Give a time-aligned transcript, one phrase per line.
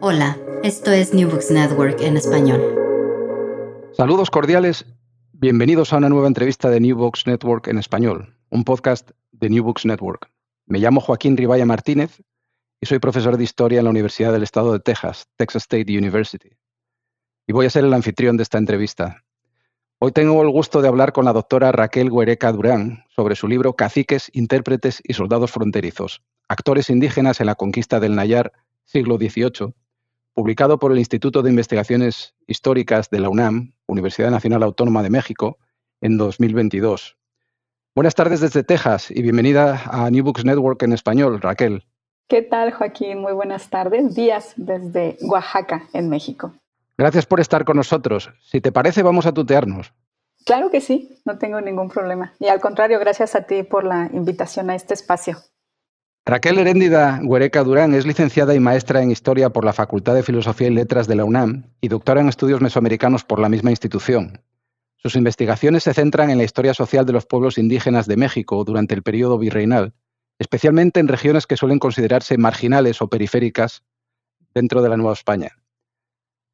[0.00, 2.62] Hola, esto es New Books Network en español.
[3.90, 4.86] Saludos cordiales,
[5.32, 9.64] bienvenidos a una nueva entrevista de New Books Network en español, un podcast de New
[9.64, 10.30] Books Network.
[10.66, 12.22] Me llamo Joaquín Ribaya Martínez
[12.80, 16.50] y soy profesor de historia en la Universidad del Estado de Texas, Texas State University.
[17.48, 19.24] Y voy a ser el anfitrión de esta entrevista.
[19.98, 23.74] Hoy tengo el gusto de hablar con la doctora Raquel Guereca Durán sobre su libro
[23.74, 28.52] Caciques, Intérpretes y Soldados Fronterizos, Actores Indígenas en la Conquista del Nayar,
[28.84, 29.74] siglo XVIII,
[30.38, 35.58] publicado por el Instituto de Investigaciones Históricas de la UNAM, Universidad Nacional Autónoma de México,
[36.00, 37.16] en 2022.
[37.92, 41.82] Buenas tardes desde Texas y bienvenida a New Books Network en español, Raquel.
[42.28, 43.18] ¿Qué tal, Joaquín?
[43.18, 44.14] Muy buenas tardes.
[44.14, 46.52] Días desde Oaxaca, en México.
[46.96, 48.30] Gracias por estar con nosotros.
[48.40, 49.92] Si te parece, vamos a tutearnos.
[50.46, 52.32] Claro que sí, no tengo ningún problema.
[52.38, 55.38] Y al contrario, gracias a ti por la invitación a este espacio.
[56.28, 60.66] Raquel Heréndida Guereca Durán es licenciada y maestra en Historia por la Facultad de Filosofía
[60.68, 64.42] y Letras de la UNAM y doctora en Estudios Mesoamericanos por la misma institución.
[64.98, 68.94] Sus investigaciones se centran en la historia social de los pueblos indígenas de México durante
[68.94, 69.94] el periodo virreinal,
[70.38, 73.82] especialmente en regiones que suelen considerarse marginales o periféricas
[74.52, 75.52] dentro de la Nueva España.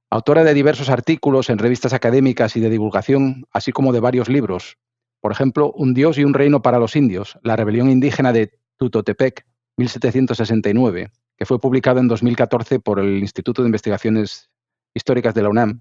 [0.08, 4.78] Autora de diversos artículos en revistas académicas y de divulgación, así como de varios libros.
[5.20, 9.44] Por ejemplo, Un Dios y un Reino para los Indios, la rebelión indígena de Tutotepec,
[9.76, 14.50] 1769, que fue publicado en 2014 por el Instituto de Investigaciones
[14.94, 15.80] Históricas de la UNAM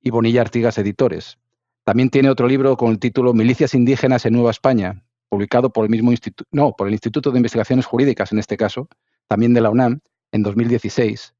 [0.00, 1.38] y Bonilla Artigas Editores.
[1.84, 5.90] También tiene otro libro con el título Milicias indígenas en Nueva España, publicado por el
[5.90, 8.88] mismo instituto, no, por el Instituto de Investigaciones Jurídicas en este caso,
[9.26, 10.00] también de la UNAM,
[10.30, 11.34] en 2016.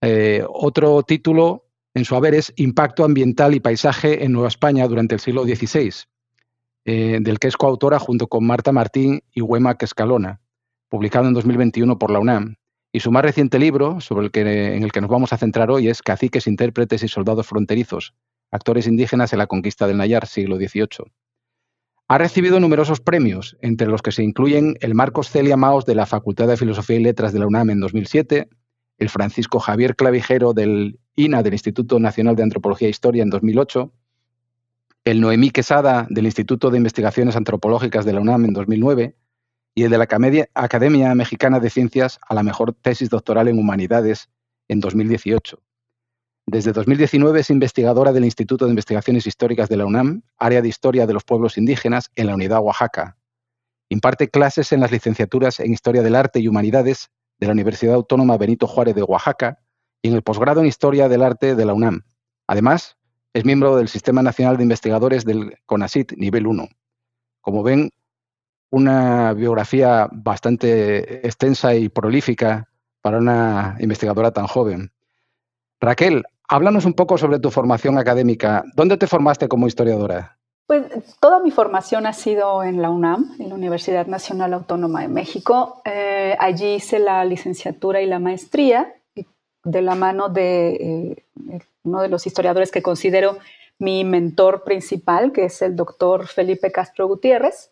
[0.00, 5.14] Eh, otro título en su haber es Impacto ambiental y paisaje en Nueva España durante
[5.14, 5.92] el siglo XVI,
[6.84, 10.41] eh, del que es coautora junto con Marta Martín y Huema Escalona
[10.92, 12.56] publicado en 2021 por la UNAM,
[12.92, 15.70] y su más reciente libro, sobre el que, en el que nos vamos a centrar
[15.70, 18.12] hoy, es Caciques, Intérpretes y Soldados Fronterizos,
[18.50, 21.10] actores indígenas en la conquista del Nayar, siglo XVIII.
[22.08, 26.04] Ha recibido numerosos premios, entre los que se incluyen el Marcos Celia Maos de la
[26.04, 28.50] Facultad de Filosofía y Letras de la UNAM en 2007,
[28.98, 33.90] el Francisco Javier Clavijero del INA, del Instituto Nacional de Antropología e Historia, en 2008,
[35.06, 39.16] el Noemí Quesada del Instituto de Investigaciones Antropológicas de la UNAM en 2009,
[39.74, 40.08] y el de la
[40.54, 44.28] Academia Mexicana de Ciencias a la mejor tesis doctoral en humanidades
[44.68, 45.62] en 2018.
[46.46, 51.06] Desde 2019 es investigadora del Instituto de Investigaciones Históricas de la UNAM, área de Historia
[51.06, 53.16] de los Pueblos Indígenas en la Unidad Oaxaca.
[53.88, 58.36] Imparte clases en las licenciaturas en Historia del Arte y Humanidades de la Universidad Autónoma
[58.36, 59.58] Benito Juárez de Oaxaca
[60.02, 62.02] y en el posgrado en Historia del Arte de la UNAM.
[62.46, 62.96] Además,
[63.34, 66.68] es miembro del Sistema Nacional de Investigadores del CONACIT Nivel 1.
[67.40, 67.90] Como ven,
[68.72, 72.68] una biografía bastante extensa y prolífica
[73.02, 74.90] para una investigadora tan joven.
[75.78, 78.64] Raquel, háblanos un poco sobre tu formación académica.
[78.74, 80.38] ¿Dónde te formaste como historiadora?
[80.66, 80.84] Pues
[81.20, 85.82] toda mi formación ha sido en la UNAM, en la Universidad Nacional Autónoma de México.
[85.84, 88.94] Eh, allí hice la licenciatura y la maestría
[89.64, 91.16] de la mano de
[91.50, 93.36] eh, uno de los historiadores que considero
[93.78, 97.71] mi mentor principal, que es el doctor Felipe Castro Gutiérrez.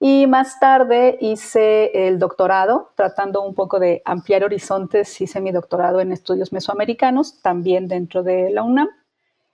[0.00, 6.00] Y más tarde hice el doctorado, tratando un poco de ampliar horizontes, hice mi doctorado
[6.00, 8.88] en estudios mesoamericanos, también dentro de la UNAM.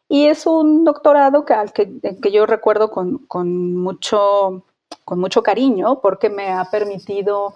[0.07, 3.27] Y es un doctorado que, que, que yo recuerdo con,
[3.75, 4.65] mucho,
[5.05, 7.55] con mucho cariño porque me ha permitido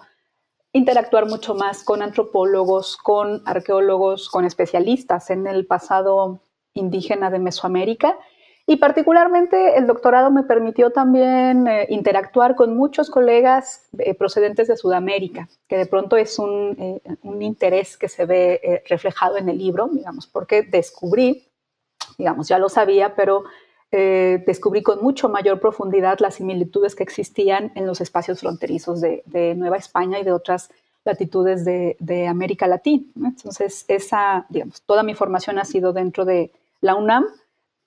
[0.73, 6.39] interactuar mucho más con antropólogos, con arqueólogos, con especialistas en el pasado
[6.73, 8.17] indígena de Mesoamérica
[8.69, 14.77] y particularmente el doctorado me permitió también eh, interactuar con muchos colegas eh, procedentes de
[14.77, 19.57] Sudamérica, que de pronto es un, eh, un interés que se ve reflejado en el
[19.57, 21.47] libro, digamos, porque descubrí,
[22.19, 23.43] digamos, ya lo sabía, pero
[23.91, 29.77] descubrí con mucho mayor profundidad las similitudes que existían en los espacios fronterizos de, Nueva
[29.77, 30.69] España y de otras
[31.05, 33.03] latitudes de, de América Latina.
[33.15, 36.51] Entonces, esa, digamos, toda mi formación ha sido dentro de
[36.81, 37.25] la UNAM,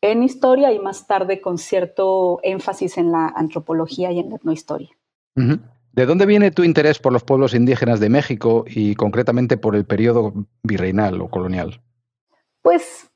[0.02, 4.90] en historia y más tarde con cierto énfasis en la antropología y en la etnohistoria.
[5.34, 9.86] ¿De dónde viene tu interés por los pueblos indígenas de México y concretamente por el
[9.86, 11.80] periodo virreinal o colonial?
[12.62, 13.10] Pues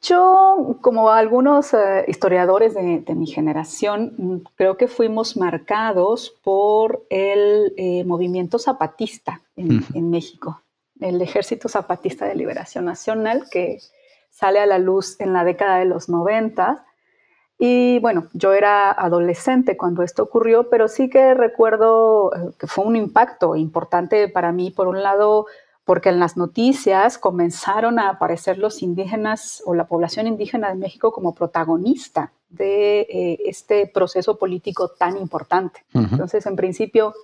[0.00, 8.04] yo, como algunos eh, historiadores de, mi generación, creo que fuimos marcados por el eh,
[8.04, 10.62] movimiento zapatista en, México,
[11.00, 13.78] el Ejército Zapatista de Liberación Nacional, que
[14.34, 16.84] sale a la luz en la década de los 90.
[17.56, 22.84] Y bueno, yo era adolescente cuando esto ocurrió, pero sí que recuerdo eh, que fue
[22.84, 25.46] un impacto importante para mí, por un lado,
[25.84, 31.12] porque en las noticias comenzaron a aparecer los indígenas o la población indígena de México
[31.12, 35.84] como protagonista de eh, este proceso político tan importante.
[35.92, 37.14] Entonces, en principio,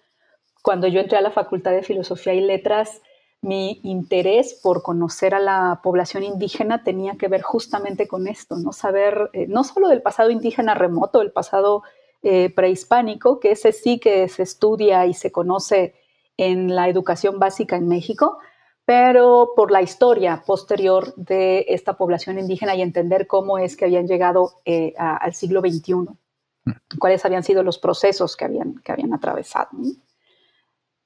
[0.62, 3.00] cuando yo entré a la Facultad de Filosofía y Letras,
[3.42, 8.72] mi interés por conocer a la población indígena tenía que ver justamente con esto, no
[8.72, 11.82] saber eh, no solo del pasado indígena remoto, el pasado
[12.22, 15.94] eh, prehispánico, que ese sí que se estudia y se conoce
[16.36, 18.38] en la educación básica en México,
[18.84, 24.06] pero por la historia posterior de esta población indígena y entender cómo es que habían
[24.06, 26.72] llegado eh, al siglo XXI, mm.
[26.98, 29.70] cuáles habían sido los procesos que habían, que habían atravesado.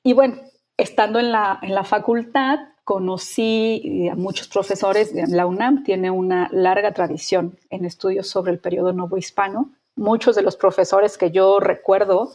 [0.03, 0.37] Y bueno,
[0.77, 5.13] estando en la, en la facultad, conocí a muchos profesores.
[5.29, 9.73] La UNAM tiene una larga tradición en estudios sobre el periodo novohispano.
[9.97, 12.33] Muchos de los profesores que yo recuerdo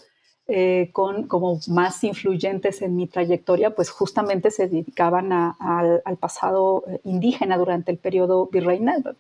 [0.48, 7.02] eh, con, como más influyentes en mi trayectoria, pues justamente se dedicaban al pasado eh,
[7.04, 9.16] indígena durante el periodo virreinal.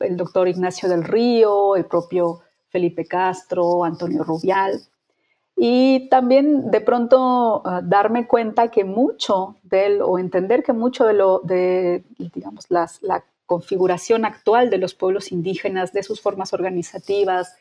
[0.00, 4.82] El doctor Ignacio del Río, el propio Felipe Castro, Antonio Rubial.
[5.62, 11.12] Y también de pronto ah, darme cuenta que mucho de o entender que mucho de
[11.12, 17.56] lo, de, digamos, las, la configuración actual de los pueblos indígenas, de sus formas organizativas,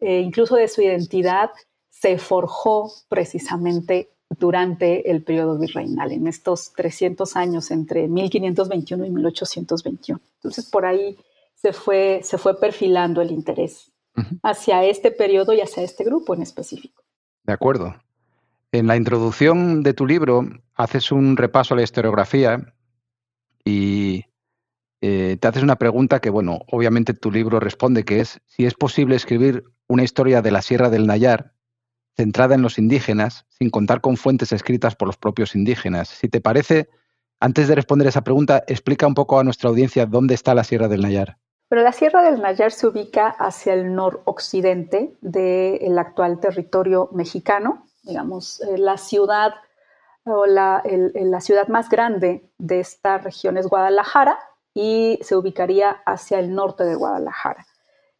[0.00, 1.50] eh, incluso de su identidad,
[1.90, 10.22] se forjó precisamente durante el periodo virreinal, en estos 300 años entre 1521 y 1821.
[10.36, 11.18] Entonces, por ahí
[11.54, 13.92] se fue, se fue perfilando el interés
[14.42, 17.01] hacia este periodo y hacia este grupo en específico.
[17.44, 17.96] De acuerdo.
[18.70, 22.74] En la introducción de tu libro haces un repaso a la historiografía
[23.64, 24.24] y
[25.00, 28.74] eh, te haces una pregunta que, bueno, obviamente tu libro responde, que es si es
[28.74, 31.52] posible escribir una historia de la Sierra del Nayar
[32.16, 36.08] centrada en los indígenas, sin contar con fuentes escritas por los propios indígenas.
[36.08, 36.88] Si te parece,
[37.40, 40.88] antes de responder esa pregunta, explica un poco a nuestra audiencia dónde está la Sierra
[40.88, 41.38] del Nayar.
[41.72, 48.60] Pero la Sierra del Nayar se ubica hacia el noroccidente del actual territorio mexicano, digamos,
[48.60, 49.54] eh, la ciudad
[50.24, 54.38] o la, la ciudad más grande de esta región es Guadalajara
[54.74, 57.66] y se ubicaría hacia el norte de Guadalajara.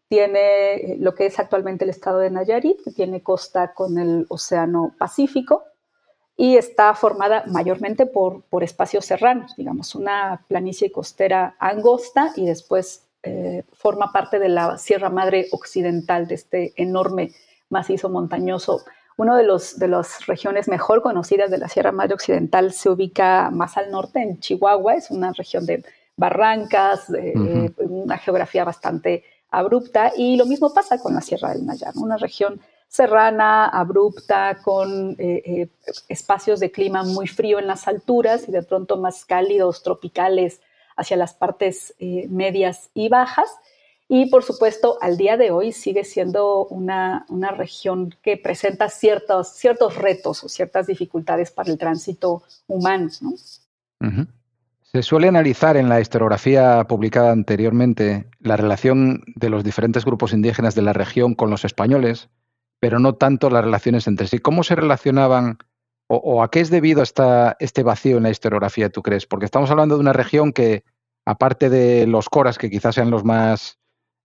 [0.08, 4.24] Tiene eh, lo que es actualmente el estado de Nayarit, que tiene costa con el
[4.30, 5.64] Océano Pacífico
[6.38, 13.10] y está formada mayormente por, por espacios serranos, digamos, una planicie costera angosta y después
[13.22, 17.32] eh, forma parte de la Sierra Madre Occidental, de este enorme
[17.68, 18.82] macizo montañoso.
[19.16, 23.50] Una de, los, de las regiones mejor conocidas de la Sierra Madre Occidental se ubica
[23.50, 25.84] más al norte, en Chihuahua, es una región de
[26.16, 27.06] barrancas,
[27.78, 30.12] una geografía bastante abrupta.
[30.16, 32.60] Y lo mismo pasa con la Sierra del Nayar, una región
[32.92, 35.68] serrana, abrupta, con eh, eh,
[36.08, 40.60] espacios de clima muy frío en las alturas y de pronto más cálidos, tropicales
[41.02, 43.50] hacia las partes eh, medias y bajas.
[44.08, 47.24] Y por supuesto, al día de hoy sigue siendo una,
[47.56, 53.08] región que presenta ciertos, ciertos retos o ciertas dificultades para el tránsito humano.
[54.92, 60.74] Se suele analizar en la historiografía publicada anteriormente la relación de los diferentes grupos indígenas
[60.74, 62.28] de la región con los españoles,
[62.80, 64.38] pero no tanto las relaciones entre sí.
[64.38, 65.56] ¿Cómo se relacionaban
[66.08, 69.24] o, a qué es debido esta, este vacío en la historiografía, tú crees?
[69.24, 70.84] Porque estamos hablando de una región que,
[71.24, 73.78] aparte de los coras, que quizás sean los más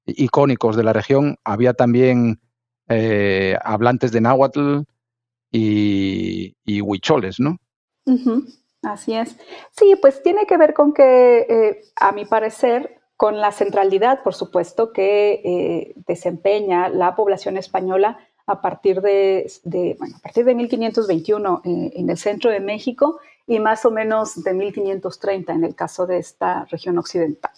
[0.06, 2.40] icónicos de la región, había también
[2.88, 4.82] eh, hablantes de náhuatl
[5.52, 7.58] y, huicholes, ¿no?
[8.84, 9.38] Así es.
[9.72, 14.36] Sí, pues tiene que ver con que, eh, a mi parecer, con la centralidad, por
[14.36, 19.52] supuesto, que eh, desempeña la población española a partir de,
[20.00, 24.44] bueno, a partir de 1521 eh, en el centro de México y más o menos
[24.44, 27.52] de 1530 en el caso de esta región occidental.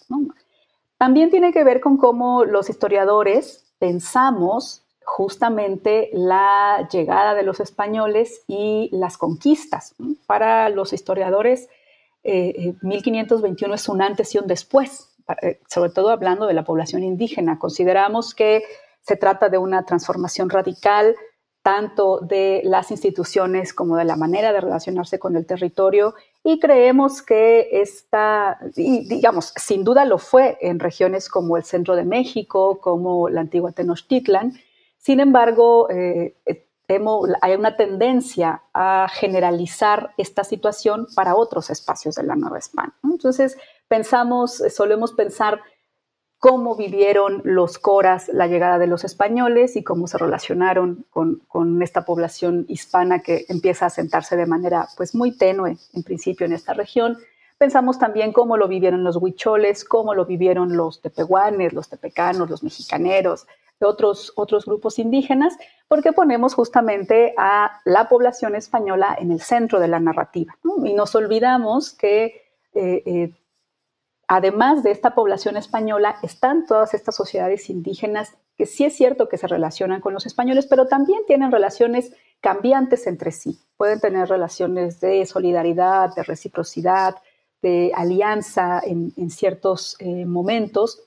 [0.96, 8.42] También tiene que ver con cómo los historiadores pensamos justamente la llegada de los españoles
[8.46, 9.94] y las conquistas.
[10.26, 11.68] Para los historiadores,
[12.22, 15.08] 1521 eh, es un antes y un después,
[15.42, 17.58] eh, sobre todo hablando de la población indígena.
[17.58, 18.62] Consideramos que
[19.00, 21.16] se trata de una transformación radical
[21.62, 27.20] tanto de las instituciones como de la manera de relacionarse con el territorio y creemos
[27.20, 33.28] que esta, digamos, sin duda lo fue en regiones como el centro de México, como
[33.28, 34.54] la antigua Tenochtitlan.
[34.96, 36.34] Sin embargo, eh,
[37.42, 42.94] hay una tendencia a generalizar esta situación para otros espacios de la Nueva España.
[43.04, 45.60] Entonces, pensamos, solemos pensar
[46.40, 51.42] cómo vivieron los coras la llegada de los españoles y cómo se relacionaron con,
[51.82, 56.54] esta población hispana que empieza a asentarse de manera pues muy tenue en principio en
[56.54, 57.18] esta región.
[57.58, 62.62] Pensamos también cómo lo vivieron los huicholes, cómo lo vivieron los tepehuanes, los tepecanos, los
[62.62, 63.46] mexicaneros,
[63.78, 69.88] otros, otros grupos indígenas, porque ponemos justamente a la población española en el centro de
[69.88, 70.56] la narrativa.
[70.84, 73.32] Y nos olvidamos que eh, eh,
[74.30, 79.38] además de esta población española, están todas estas sociedades indígenas que sí es cierto que
[79.38, 83.58] se relacionan con los españoles, pero también tienen relaciones cambiantes entre sí.
[83.76, 87.16] Pueden tener relaciones de solidaridad, de reciprocidad,
[87.60, 91.02] de alianza en, ciertos eh, momentos.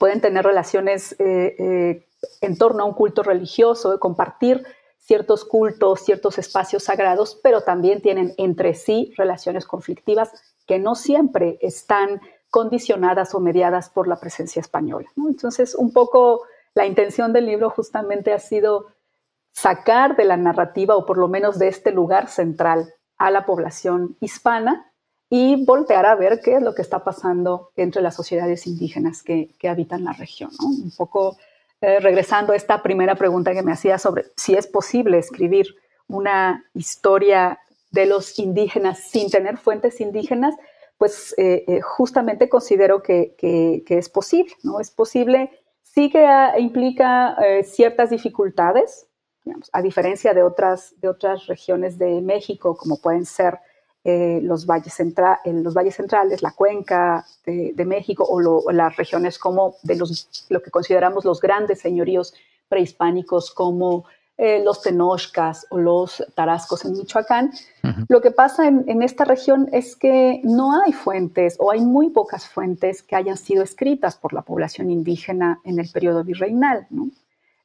[0.00, 2.06] Pueden tener relaciones eh, eh,
[2.40, 4.66] en torno a un culto religioso, de compartir
[4.98, 10.32] ciertos cultos, ciertos espacios sagrados, pero también tienen entre sí relaciones conflictivas
[10.66, 15.08] que no siempre están condicionadas o mediadas por la presencia española.
[15.16, 16.42] Entonces, un poco
[16.74, 18.86] la intención del libro justamente ha sido
[19.52, 24.16] sacar de la narrativa, o por lo menos de este lugar central, a la población
[24.20, 24.90] hispana
[25.30, 29.54] y voltear a ver qué es lo que está pasando entre las sociedades indígenas que,
[29.68, 30.50] habitan la región.
[30.60, 31.36] Un poco
[31.80, 35.66] eh, regresando a esta primera pregunta que me hacía sobre si es posible escribir
[36.08, 37.58] una historia
[37.94, 40.56] de los indígenas sin tener fuentes indígenas,
[40.98, 43.36] pues eh, eh, justamente considero que,
[43.88, 44.80] es posible, ¿no?
[44.80, 45.50] Es posible,
[45.82, 46.26] sí que
[46.58, 49.06] implica eh, ciertas dificultades,
[49.72, 53.58] a diferencia de otras, de otras regiones de México, como pueden ser
[54.04, 54.98] los, valles
[55.44, 60.70] los valles centrales, la cuenca de, México o, las regiones como de los, lo que
[60.70, 62.34] consideramos los grandes señoríos
[62.68, 64.04] prehispánicos como
[64.36, 67.52] los tenochcas o los tarascos en Michoacán.
[68.08, 72.48] Lo que pasa en, esta región es que no hay fuentes o hay muy pocas
[72.48, 76.86] fuentes que hayan sido escritas por la población indígena en el periodo virreinal.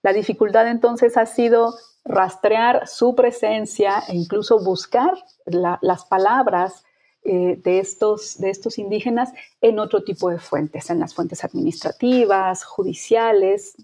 [0.01, 5.11] La dificultad entonces ha sido rastrear su presencia e incluso buscar
[5.45, 6.83] las palabras
[7.23, 9.31] eh, de, estos, de estos indígenas
[9.61, 13.75] en otro tipo de fuentes, en las fuentes administrativas, judiciales,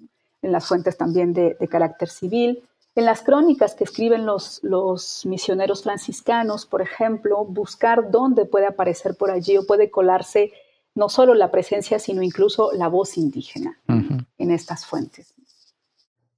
[0.42, 2.64] en las fuentes también de carácter civil.
[2.96, 9.16] En las crónicas que escriben los, los misioneros franciscanos, por ejemplo, buscar dónde puede aparecer
[9.18, 10.54] por allí o puede colarse
[10.96, 13.78] no solo la presencia, sino incluso la voz indígena
[14.38, 15.34] en estas fuentes.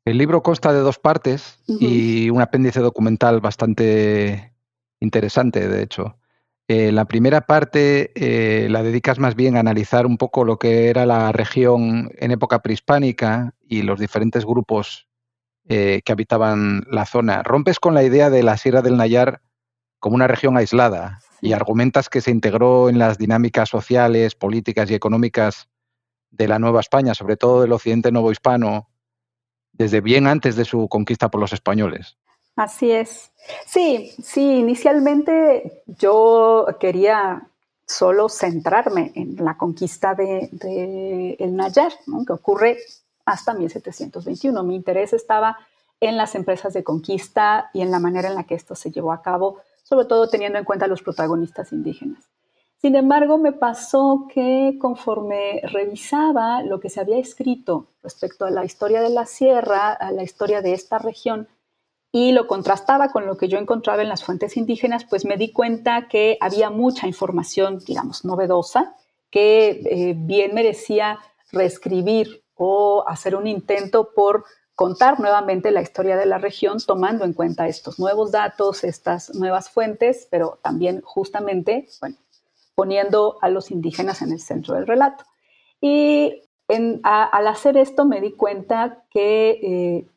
[0.03, 4.53] El libro consta de dos partes y un apéndice documental bastante
[4.99, 6.17] interesante, de hecho.
[6.67, 10.89] Eh, la primera parte eh, la dedicas más bien a analizar un poco lo que
[10.89, 15.06] era la región en época prehispánica y los diferentes grupos
[15.69, 17.43] eh, que habitaban la zona.
[17.43, 19.41] Rompes con la idea de la Sierra del Nayar
[19.99, 24.95] como una región aislada y argumentas que se integró en las dinámicas sociales, políticas y
[24.95, 25.67] económicas
[26.31, 28.89] de la Nueva España, sobre todo del occidente novohispano,
[29.73, 32.17] desde bien antes de su conquista por los españoles.
[32.55, 33.31] Así es.
[33.65, 37.47] Sí, sí, inicialmente yo quería
[37.85, 41.93] solo centrarme en la conquista de, el Nayar,
[42.25, 42.77] que ocurre
[43.27, 44.63] hasta 1721.
[44.63, 45.57] Mi interés estaba
[45.99, 49.11] en las empresas de conquista y en la manera en la que esto se llevó
[49.11, 52.23] a cabo, sobre todo teniendo en cuenta los protagonistas indígenas.
[52.81, 58.63] Sin embargo, me pasó que conforme revisaba lo que se había escrito respecto a la
[58.63, 61.47] historia de la sierra, a la historia de esta región,
[62.11, 65.51] y lo contrastaba con lo que yo encontraba en las fuentes indígenas, pues me di
[65.51, 68.95] cuenta que había mucha información, digamos, novedosa,
[69.29, 71.19] que eh, bien merecía
[71.51, 74.45] reescribir o hacer un intento por
[74.75, 79.69] contar nuevamente la historia de la región tomando en cuenta estos nuevos datos, estas nuevas
[79.69, 81.87] fuentes, pero también justamente
[82.75, 85.25] poniendo a los indígenas en el centro del relato.
[85.81, 86.43] Y
[87.03, 90.07] al hacer esto me di cuenta que eh,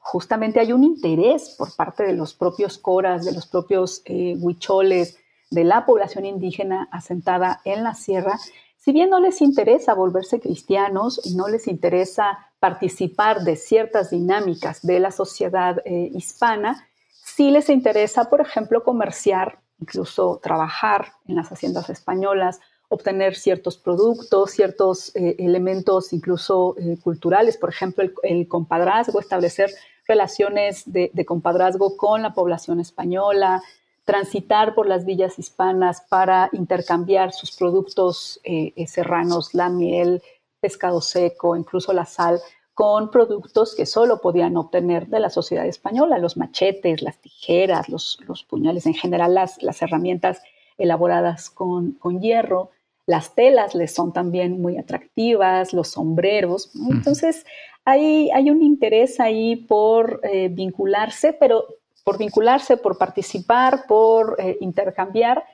[0.00, 5.18] justamente hay un interés por parte de los propios coras, de los propios eh, huicholes,
[5.50, 8.38] de la población indígena asentada en la sierra,
[8.84, 14.82] si bien no les interesa volverse cristianos y no les interesa participar de ciertas dinámicas
[14.82, 21.50] de la sociedad eh, hispana, sí les interesa, por ejemplo, comerciar, incluso trabajar en las
[21.50, 22.60] haciendas españolas,
[22.90, 29.70] obtener ciertos productos, ciertos eh, elementos incluso eh, culturales, por ejemplo, el, compadrazgo, establecer
[30.06, 33.62] relaciones de, compadrazgo con la población española,
[34.04, 40.22] transitar por las villas hispanas para intercambiar sus productos eh, eh, serranos, la miel,
[40.60, 42.40] pescado seco, incluso la sal,
[42.74, 48.18] con productos que solo podían obtener de la sociedad española, los machetes, las tijeras, los,
[48.48, 50.42] puñales, en general las, las herramientas
[50.76, 52.70] elaboradas con, con, hierro.
[53.06, 56.72] Las telas les son también muy atractivas, los sombreros.
[56.90, 57.46] Entonces,
[57.84, 61.66] hay, hay, un interés ahí por eh, vincularse, pero
[62.04, 65.44] por vincularse, por participar, por eh, intercambiar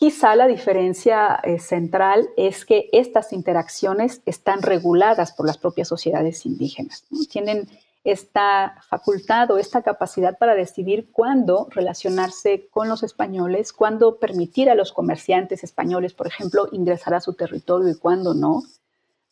[0.00, 6.46] Quizá la diferencia eh, central es que estas interacciones están reguladas por las propias sociedades
[6.46, 7.04] indígenas.
[7.30, 7.68] Tienen
[8.02, 14.74] esta facultad o esta capacidad para decidir cuándo relacionarse con los españoles, cuándo permitir a
[14.74, 18.62] los comerciantes españoles, por ejemplo, ingresar a su territorio y cuándo no.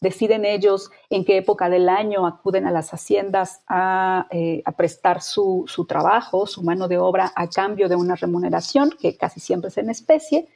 [0.00, 5.64] Deciden ellos en qué época del año acuden a las haciendas a, eh, prestar su,
[5.66, 9.78] su trabajo, su mano de obra a cambio de una remuneración, que casi siempre es
[9.78, 10.48] en especie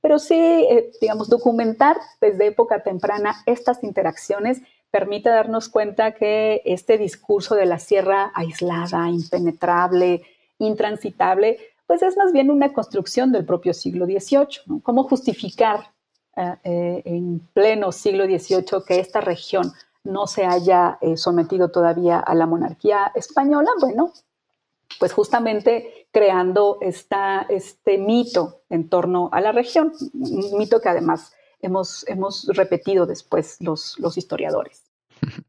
[0.00, 6.98] pero sí, eh, digamos, documentar desde época temprana estas interacciones permite darnos cuenta que este
[6.98, 10.22] discurso de la sierra aislada, impenetrable,
[10.58, 14.80] intransitable, pues es más bien una construcción del propio siglo XVIII.
[14.82, 15.92] ¿Cómo justificar
[16.36, 19.72] eh, eh, en pleno siglo XVIII que esta región
[20.04, 23.70] no se haya sometido todavía a la monarquía española?
[23.80, 24.12] Bueno,
[24.98, 31.32] pues justamente creando este mito en torno a la región, un mito que además
[31.62, 34.84] hemos, hemos repetido después los, historiadores.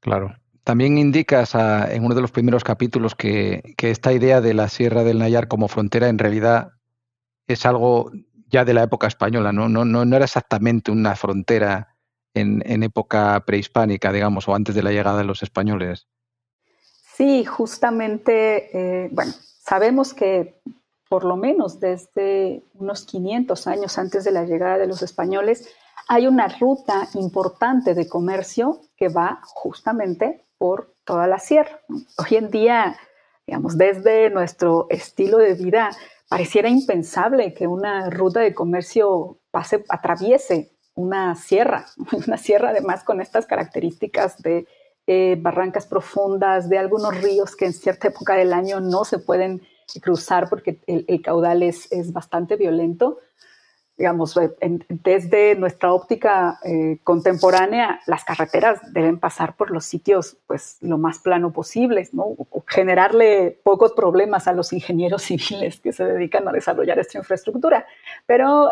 [0.00, 0.36] Claro.
[0.64, 5.18] También indicas en uno de los primeros capítulos que, esta idea de la Sierra del
[5.18, 6.72] Nayar como frontera en realidad
[7.46, 8.12] es algo
[8.50, 11.96] ya de la época española, no, no, no, no era exactamente una frontera
[12.34, 16.08] en, época prehispánica, digamos, o antes de la llegada de los españoles.
[17.16, 20.60] Sí, justamente, eh, bueno, sabemos que
[21.08, 25.68] por lo menos desde unos 500 años antes de la llegada de los españoles,
[26.08, 31.80] hay una ruta importante de comercio que va justamente por toda la sierra.
[31.88, 32.96] Hoy en día,
[33.46, 35.90] digamos, desde nuestro estilo de vida,
[36.28, 41.86] pareciera impensable que una ruta de comercio pase, atraviese una sierra,
[42.26, 44.66] una sierra además con estas características de
[45.06, 49.62] eh, barrancas profundas, de algunos ríos que en cierta época del año no se pueden
[50.00, 53.18] cruzar porque el, caudal es, es, bastante violento.
[53.96, 54.50] Digamos, eh,
[54.88, 61.20] desde nuestra óptica eh, contemporánea, las carreteras deben pasar por los sitios pues, lo más
[61.20, 62.34] plano posible, ¿no?
[62.66, 67.86] Generarle pocos problemas a los ingenieros civiles que se dedican a desarrollar esta infraestructura.
[68.26, 68.70] Pero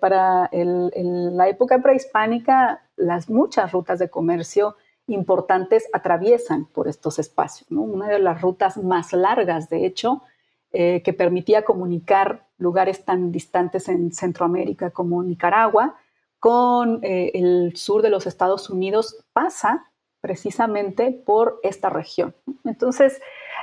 [0.00, 4.76] para la época prehispánica, las muchas rutas de comercio
[5.08, 7.70] importantes atraviesan por estos espacios.
[7.70, 10.22] Una de las rutas más largas, de hecho,
[10.72, 15.96] eh, que permitía comunicar lugares tan distantes en Centroamérica como Nicaragua
[16.38, 22.34] con eh, el sur de los Estados Unidos, pasa precisamente por esta región.
[22.64, 23.20] Entonces,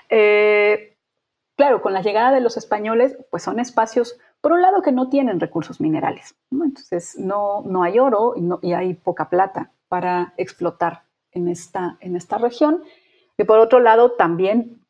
[0.10, 0.98] eh,
[1.56, 5.10] claro, con la llegada de los españoles, pues son espacios, por un lado, que no
[5.10, 6.36] tienen recursos minerales.
[6.52, 12.16] Entonces, no, no hay oro y, y hay poca plata para explotar en esta, en
[12.16, 12.84] esta región.
[13.38, 14.82] Y por otro lado, también,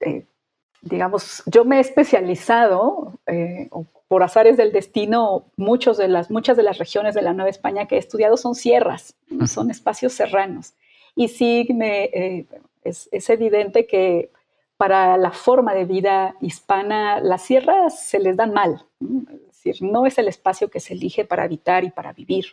[0.86, 3.70] digamos, yo me he especializado, eh,
[4.08, 7.88] por azares del destino, muchos de las, muchas de las regiones de la Nueva España
[7.88, 9.16] que he estudiado son sierras,
[9.48, 10.74] son espacios serranos.
[11.16, 12.46] Y sí, me, eh,
[12.84, 14.30] es, es evidente que
[14.78, 18.86] para la forma de vida hispana, las sierras se les dan mal.
[19.02, 22.46] Es decir, no es el espacio que se elige para habitar y para vivir.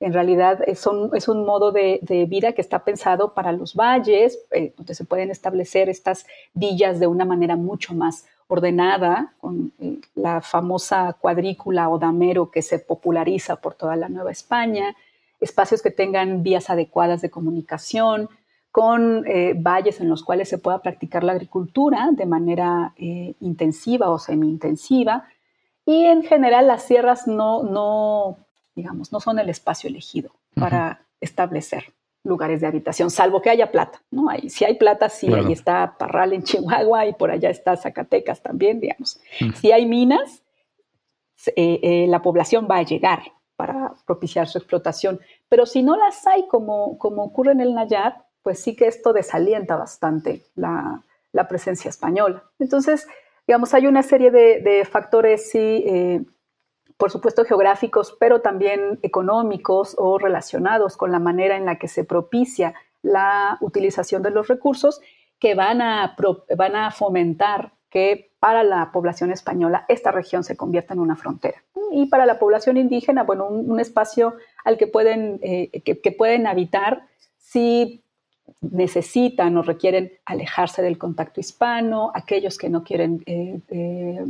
[0.00, 4.38] En realidad es un, es un modo de, vida que está pensado para los valles,
[4.50, 10.00] eh, donde se pueden establecer estas villas de una manera mucho más ordenada, con eh,
[10.14, 14.96] la famosa cuadrícula o damero que se populariza por toda la Nueva España,
[15.40, 18.28] espacios que tengan vías adecuadas de comunicación,
[18.72, 24.18] con eh, valles en los cuales se pueda practicar la agricultura de manera intensiva o
[24.18, 25.28] semi-intensiva.
[25.86, 28.43] Y en general las sierras no, no
[28.74, 31.92] digamos, no son el espacio elegido para establecer
[32.24, 34.30] lugares de habitación, salvo que haya plata, ¿no?
[34.30, 38.42] Hay, si hay plata, sí, ahí está Parral en Chihuahua y por allá está Zacatecas
[38.42, 39.20] también, digamos.
[39.60, 40.42] Si hay minas,
[41.54, 43.20] eh, eh, la población va a llegar
[43.56, 48.24] para propiciar su explotación, pero si no las hay, como, como ocurre en el Nayar,
[48.42, 51.02] pues sí que esto desalienta bastante la,
[51.48, 52.44] presencia española.
[52.58, 53.06] Entonces,
[53.46, 56.24] digamos, hay una serie de, factores, sí, eh,
[56.96, 62.04] por supuesto geográficos, pero también económicos o relacionados con la manera en la que se
[62.04, 65.00] propicia la utilización de los recursos
[65.38, 66.16] que van a,
[66.56, 71.62] van a fomentar que para la población española esta región se convierta en una frontera.
[71.92, 77.06] Y para la población indígena, bueno, un, espacio al que pueden, eh, que, pueden habitar
[77.38, 78.02] si
[78.60, 84.24] necesitan o requieren alejarse del contacto hispano, aquellos que no quieren eh, eh,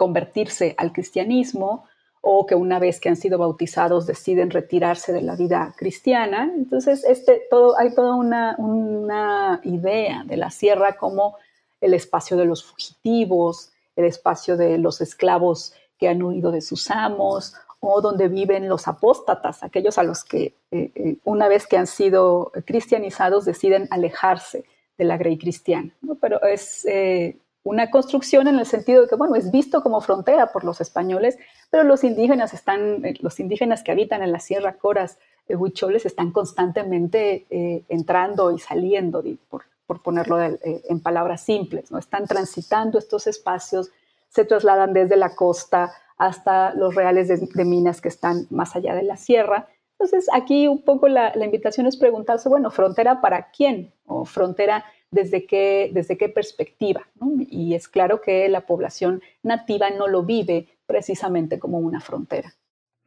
[0.00, 1.84] convertirse al cristianismo
[2.22, 6.50] o que una vez que han sido bautizados deciden retirarse de la vida cristiana.
[6.56, 11.36] Entonces, este, todo, hay toda una, una idea de la sierra como
[11.82, 16.90] el espacio de los fugitivos, el espacio de los esclavos que han huido de sus
[16.90, 21.76] amos, o donde viven los apóstatas, aquellos a los que eh, eh, una vez que
[21.76, 24.64] han sido cristianizados deciden alejarse
[24.96, 25.94] de la grey cristiana.
[26.22, 30.52] Pero es eh, una construcción en el sentido de que, bueno, es visto como frontera
[30.52, 31.38] por los españoles,
[31.70, 35.18] pero los indígenas están, los indígenas que habitan en la Sierra Coras,
[35.48, 37.46] Huicholes, están constantemente
[37.88, 41.98] entrando y saliendo por, por ponerlo eh, en palabras simples, ¿no?
[41.98, 43.90] Están transitando estos espacios,
[44.28, 49.02] se trasladan desde la costa hasta los reales de, minas que están más allá de
[49.02, 49.66] la sierra.
[49.98, 53.92] Entonces, aquí un poco la, invitación es preguntarse, bueno, ¿frontera para quién?
[54.06, 57.06] ¿O frontera desde qué, desde qué perspectiva?
[57.48, 62.54] Y es claro que la población nativa no lo vive precisamente como una frontera.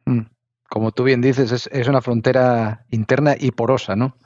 [0.06, 0.20] Mm.
[0.68, 4.16] Como tú bien dices, es, una frontera interna y porosa, ¿no?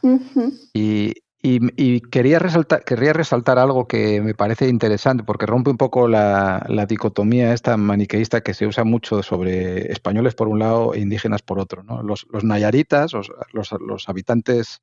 [0.72, 6.08] Y y, quería resaltar, querría resaltar algo que me parece interesante, porque rompe un poco
[6.08, 11.42] la, dicotomía esta maniqueísta que se usa mucho sobre españoles por un lado e indígenas
[11.42, 11.84] por otro.
[12.02, 13.12] Los, nayaritas,
[13.52, 14.82] los, habitantes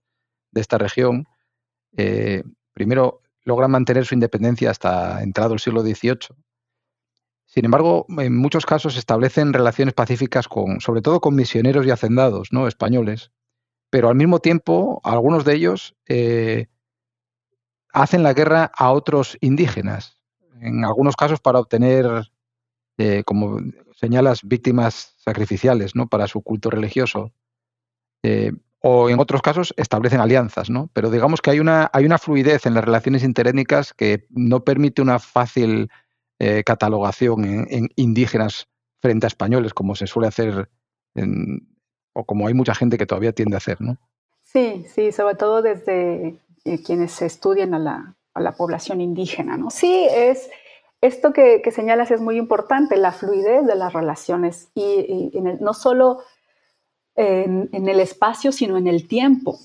[0.52, 1.28] de esta región,
[1.98, 2.44] eh,
[2.76, 6.36] primero logran mantener su independencia hasta entrado el siglo XVIII.
[7.46, 12.50] Sin embargo, en muchos casos establecen relaciones pacíficas con, sobre todo con misioneros y hacendados
[12.52, 12.68] ¿no?
[12.68, 13.32] españoles,
[13.90, 16.68] pero al mismo tiempo algunos de ellos eh,
[17.94, 20.20] hacen la guerra a otros indígenas,
[20.60, 22.30] en algunos casos para obtener,
[22.98, 23.60] eh, como
[23.96, 26.08] señalas, víctimas sacrificiales ¿no?
[26.08, 27.32] para su culto religioso.
[28.24, 28.52] Eh,
[28.88, 30.90] o en otros casos establecen alianzas, ¿no?
[30.94, 35.02] Pero digamos que hay una, hay una fluidez en las relaciones interétnicas que no permite
[35.02, 35.90] una fácil
[36.66, 38.68] catalogación en, en, indígenas
[39.02, 40.70] frente a españoles, como se suele hacer
[42.14, 43.98] o como hay mucha gente que todavía tiende a hacer, ¿no?
[44.44, 49.70] Sí, sí, sobre todo desde eh, quienes estudian a la, a la, población indígena, ¿no?
[49.70, 50.50] Sí, es
[51.02, 56.20] esto que, que, señalas es muy importante, la fluidez de las relaciones y, no solo
[57.16, 59.60] en, el espacio, sino en el tiempo.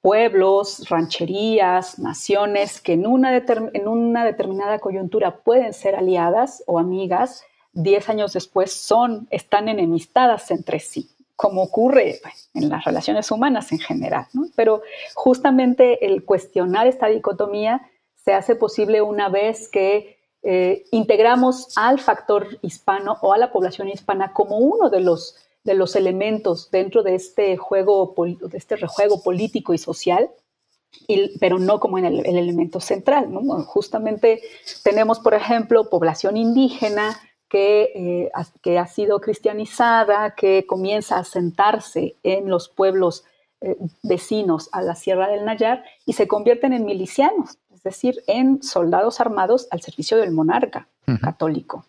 [0.00, 7.42] Pueblos, rancherías, naciones que en una, en una determinada coyuntura pueden ser aliadas o amigas,
[7.72, 12.20] diez años después son, están enemistadas entre sí, como ocurre
[12.54, 14.26] en las relaciones humanas en general.
[14.54, 14.82] Pero
[15.14, 22.58] justamente el cuestionar esta dicotomía se hace posible una vez que eh, integramos al factor
[22.62, 27.16] hispano o a la población hispana como uno de los, de los elementos dentro de
[27.16, 30.30] este juego, de este rejuego político y social,
[31.40, 33.28] pero no como en el, elemento central.
[33.66, 34.40] Justamente
[34.84, 38.30] tenemos, por ejemplo, población indígena que, eh,
[38.62, 43.24] que, ha sido cristianizada, que comienza a sentarse en los pueblos
[43.60, 48.62] eh, vecinos a la Sierra del Nayar y se convierten en milicianos, es decir, en
[48.62, 50.88] soldados armados al servicio del monarca
[51.22, 51.84] católico.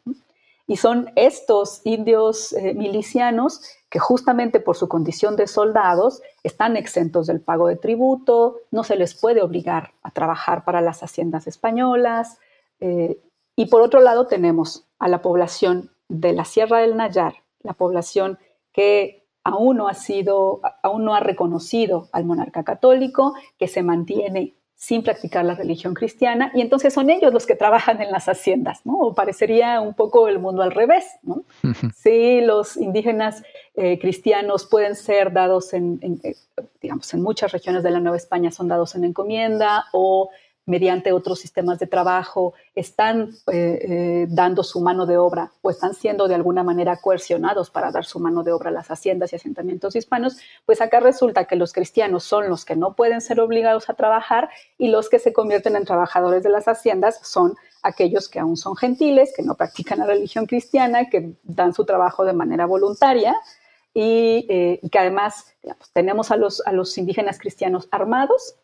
[0.67, 7.25] Y son estos indios eh, milicianos que justamente por su condición de soldados están exentos
[7.27, 12.37] del pago de tributo, no se les puede obligar a trabajar para las haciendas españolas,
[13.59, 18.37] y por otro lado tenemos a la población de la Sierra del Nayar, la población
[18.71, 24.53] que aún no ha sido, aún no ha reconocido al monarca católico, que se mantiene
[24.79, 28.85] sin practicar la religión cristiana, y entonces son ellos los que trabajan en las haciendas,
[28.85, 28.93] ¿no?
[28.99, 31.43] O parecería un poco el mundo al revés, ¿no?
[31.95, 33.41] Sí, los indígenas
[33.75, 36.35] eh, cristianos pueden ser dados en, en, eh,
[36.79, 40.29] digamos, en muchas regiones de la Nueva España son dados en encomienda o
[40.67, 45.93] mediante otros sistemas de trabajo, están eh, eh, dando su mano de obra o están
[45.93, 49.37] siendo de alguna manera coercionados para dar su mano de obra a las haciendas y
[49.37, 53.89] asentamientos hispanos, pues acá resulta que los cristianos son los que no pueden ser obligados
[53.89, 58.39] a trabajar y los que se convierten en trabajadores de las haciendas son aquellos que
[58.39, 62.65] aún son gentiles, que no practican la religión cristiana, que dan su trabajo de manera
[62.65, 63.33] voluntaria
[63.93, 65.55] y, eh, que además
[65.93, 68.55] tenemos a los, a los indígenas cristianos armados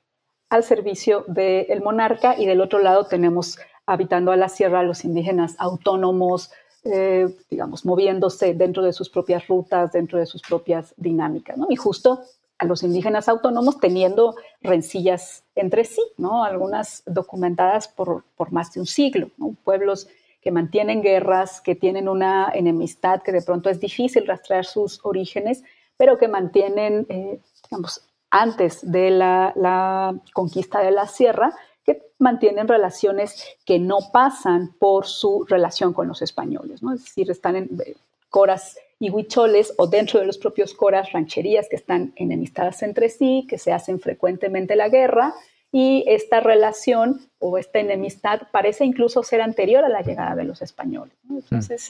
[0.54, 5.56] al servicio del monarca y del otro lado tenemos habitando a la sierra los indígenas
[5.58, 6.52] autónomos,
[6.84, 11.58] eh, digamos, moviéndose dentro de sus propias rutas, dentro de sus propias dinámicas.
[11.58, 11.66] ¿no?
[11.72, 12.22] Y justo
[12.60, 16.44] a los indígenas autónomos teniendo rencillas entre sí, ¿no?
[16.44, 19.32] algunas documentadas por, más de un siglo,
[19.63, 20.08] pueblos
[20.39, 25.63] que mantienen guerras, que tienen una enemistad que de pronto es difícil rastrear sus orígenes,
[25.98, 33.46] pero que mantienen, eh, digamos, antes de la, conquista de la sierra, que mantienen relaciones
[33.63, 36.93] que no pasan por su relación con los españoles, ¿no?
[36.93, 37.96] es decir, están en eh,
[38.30, 43.46] coras y huicholes o dentro de los propios coras rancherías que están enemistadas entre sí,
[43.48, 45.36] que se hacen frecuentemente la guerra
[45.72, 50.63] y esta relación o esta enemistad parece incluso ser anterior a la llegada de los
[50.63, 51.13] españoles.
[51.30, 51.88] Entonces,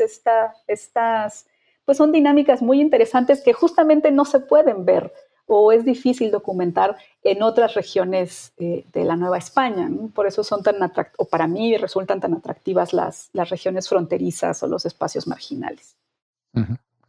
[0.68, 1.46] estas
[1.86, 5.14] pues son dinámicas muy interesantes que justamente no se pueden ver
[5.46, 9.90] o es difícil documentar en otras regiones eh, de la Nueva España.
[10.14, 14.64] Por eso son tan atractivas, o para mí resultan tan atractivas las, las regiones fronterizas
[14.64, 15.98] o los espacios marginales.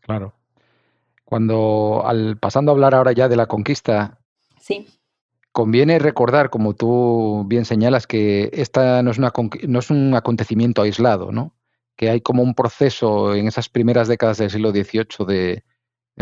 [0.00, 0.34] Claro.
[1.24, 4.18] Cuando, al, pasando a hablar ahora ya de la conquista,
[4.58, 4.86] sí.
[5.52, 9.32] conviene recordar, como tú bien señalas, que esta no es, una,
[9.68, 11.54] no es un acontecimiento aislado, ¿no?
[11.96, 15.64] que hay como un proceso en esas primeras décadas del siglo XVIII de,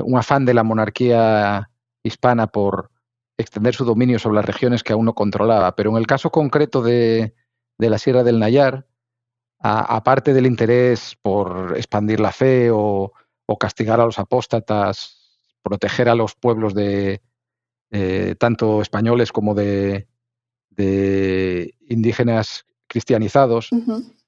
[0.02, 1.70] un afán de la monarquía
[2.02, 2.90] hispana por
[3.38, 5.74] extender su dominio sobre las regiones que aún no controlaba.
[5.74, 7.34] Pero en el caso concreto de,
[7.78, 8.86] la Sierra del Nayar,
[9.58, 13.12] aparte del interés por expandir la fe o,
[13.46, 15.22] o castigar a los apóstatas,
[15.62, 17.22] proteger a los pueblos de
[17.90, 20.08] eh, tanto españoles como de,
[21.88, 23.70] indígenas cristianizados.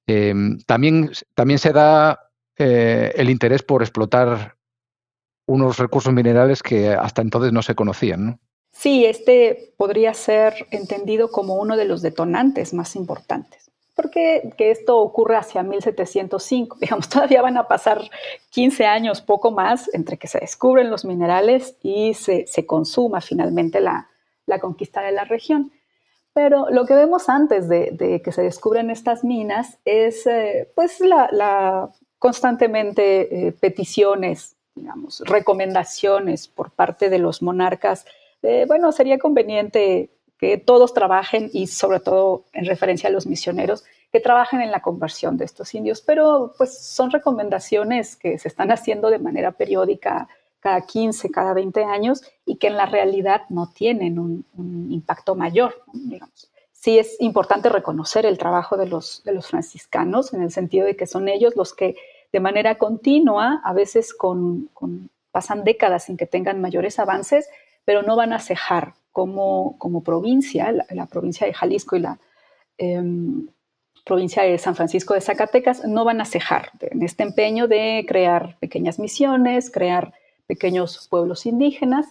[0.07, 4.57] Em, también, también se da eh, el interés por explotar
[5.47, 8.41] unos recursos minerales que hasta entonces no se conocían.
[8.73, 14.99] Sí, este podría ser entendido como uno de los detonantes más importantes porque que esto
[14.99, 18.03] ocurre hacia 1705, digamos, todavía van a pasar
[18.51, 24.09] 15 años, poco más, entre que se descubren los minerales y se, consuma finalmente la,
[24.61, 25.73] conquista de la región.
[26.33, 31.91] Pero lo que vemos antes de, que se descubren estas minas es, eh, pues, la,
[32.19, 38.07] constantemente eh, peticiones, digamos, recomendaciones por parte de los monarcas.
[38.67, 44.21] bueno, sería conveniente que todos trabajen y sobre todo en referencia a los misioneros, que
[44.21, 46.03] trabajen en la conversión de estos indios.
[46.03, 50.29] Pero pues son recomendaciones que se están haciendo de manera periódica
[50.61, 54.45] cada 15, cada 20 años y que en la realidad no tienen un,
[54.91, 56.51] impacto mayor, digamos.
[56.73, 60.97] Sí es importante reconocer el trabajo de los, de los franciscanos en el sentido de
[60.97, 61.97] que son ellos los que
[62.35, 64.13] de manera continua, a veces
[65.31, 67.49] pasan décadas sin que tengan mayores avances,
[67.85, 72.19] pero no van a cejar como, como provincia, la, provincia de Jalisco y la
[72.77, 73.47] em,
[74.05, 78.59] provincia de San Francisco de Zacatecas, no van a cejar en este empeño de crear
[78.59, 80.13] pequeñas misiones, crear
[80.49, 82.07] pequeños pueblos indígenas.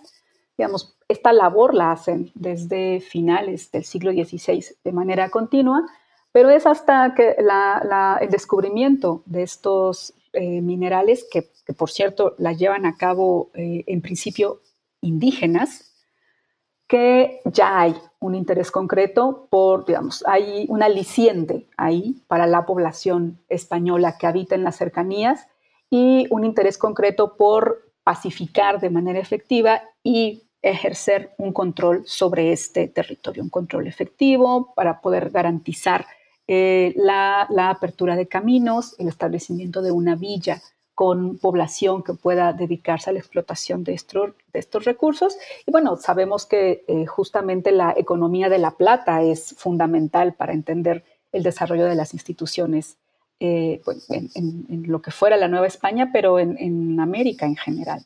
[0.57, 5.85] Digamos, esta labor la hacen desde finales del siglo XVI de manera continua,
[6.33, 12.85] pero es hasta que el descubrimiento de estos eh, minerales, que, por cierto la llevan
[12.85, 14.59] a cabo eh, en principio
[14.99, 15.93] indígenas,
[16.87, 23.39] que ya hay un interés concreto por, digamos, hay un aliciente ahí para la población
[23.47, 25.47] española que habita en las cercanías
[25.91, 32.87] y un interés concreto por pacificar de manera efectiva y ejercer un control sobre este
[32.87, 36.05] territorio, un control efectivo para poder garantizar
[36.47, 40.61] eh, la, apertura de caminos, el establecimiento de una villa
[40.93, 45.35] con población que pueda dedicarse a la explotación de estos, de estos recursos.
[45.65, 51.03] Y bueno, sabemos que eh, justamente la economía de la plata es fundamental para entender
[51.31, 52.97] el desarrollo de las instituciones
[53.39, 58.05] eh, pues, en, lo que fuera la Nueva España, pero en, América en general.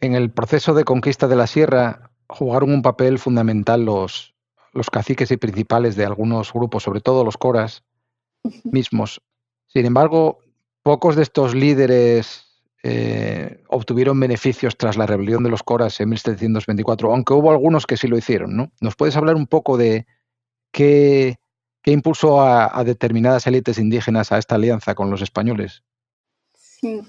[0.00, 4.35] En el proceso de conquista de la sierra jugaron un papel fundamental los,
[4.76, 7.82] los caciques y principales de algunos grupos, sobre todo los coras
[8.64, 9.20] mismos.
[9.66, 10.38] Sin embargo,
[10.86, 12.46] Pocos de estos líderes
[12.84, 17.96] eh, obtuvieron beneficios tras la rebelión de los Coras en 1724, aunque hubo algunos que
[17.96, 18.56] sí lo hicieron.
[18.56, 18.70] ¿no?
[18.80, 20.06] ¿Nos puedes hablar un poco de
[20.70, 21.40] qué,
[21.86, 25.82] impulsó a, determinadas élites indígenas a esta alianza con los españoles?
[26.54, 27.02] Sí.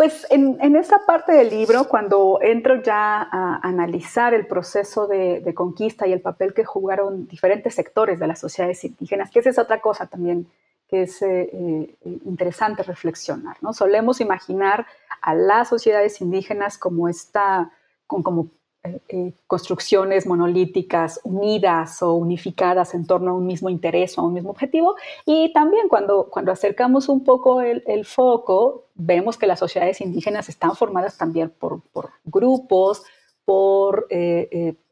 [0.00, 6.06] Pues en, esa parte del libro, cuando entro ya a analizar el proceso de, conquista
[6.06, 9.82] y el papel que jugaron diferentes sectores de las sociedades indígenas, que esa es otra
[9.82, 10.48] cosa también
[10.88, 13.58] que es eh, eh, interesante reflexionar.
[13.60, 13.74] ¿no?
[13.74, 14.86] Solemos imaginar
[15.20, 17.70] a las sociedades indígenas como, esta,
[18.06, 18.48] como
[18.82, 24.32] eh, construcciones monolíticas unidas o unificadas en torno a un mismo interés o a un
[24.32, 24.96] mismo objetivo.
[25.26, 30.48] Y también cuando, cuando acercamos un poco el, el foco, vemos que las sociedades indígenas
[30.48, 33.02] están formadas también por, por grupos,
[33.44, 34.06] por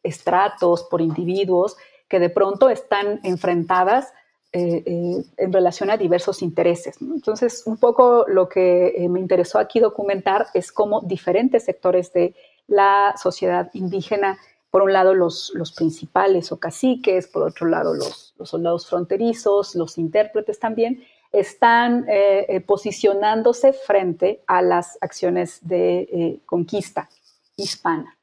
[0.03, 1.77] estratos, por individuos
[2.09, 4.12] que de pronto están enfrentadas
[4.53, 6.96] en relación a diversos intereses.
[7.01, 12.35] Entonces, un poco lo que me interesó aquí documentar es cómo diferentes sectores de
[12.68, 14.38] la sociedad indígena
[14.70, 19.98] por un lado los, los principales o caciques, por otro lado los, soldados fronterizos, los
[19.98, 21.02] intérpretes también,
[21.33, 27.09] están eh, eh, posicionándose frente a las acciones de eh, conquista
[27.57, 28.16] hispana.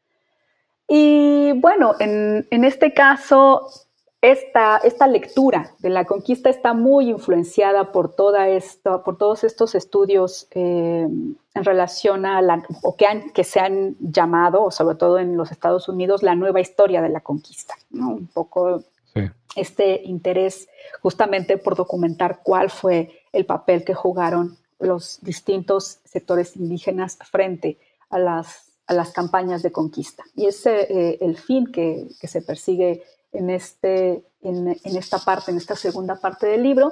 [0.88, 3.68] Y bueno, en, en este caso
[4.32, 9.76] esta, esta, lectura de la conquista está muy influenciada por, toda esto, por todos estos
[9.76, 15.20] estudios eh, en relación a la, o que, han, que se han llamado, sobre todo
[15.20, 17.76] en los Estados Unidos, la nueva historia de la conquista.
[17.92, 18.84] Un poco
[19.56, 20.68] este interés
[21.02, 28.20] justamente por documentar cuál fue el papel que jugaron los distintos sectores indígenas frente a
[28.20, 30.24] las, a las campañas de conquista.
[30.36, 33.04] Y es eh, el fin que, que se persigue
[33.38, 36.92] en, este, en, esta parte, en esta segunda parte del libro.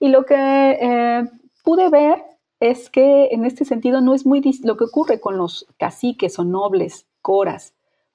[0.00, 1.24] Y lo que eh,
[1.62, 2.22] pude ver
[2.60, 6.44] es que en este sentido no es muy lo que ocurre con los caciques o
[6.44, 7.74] nobles, coras,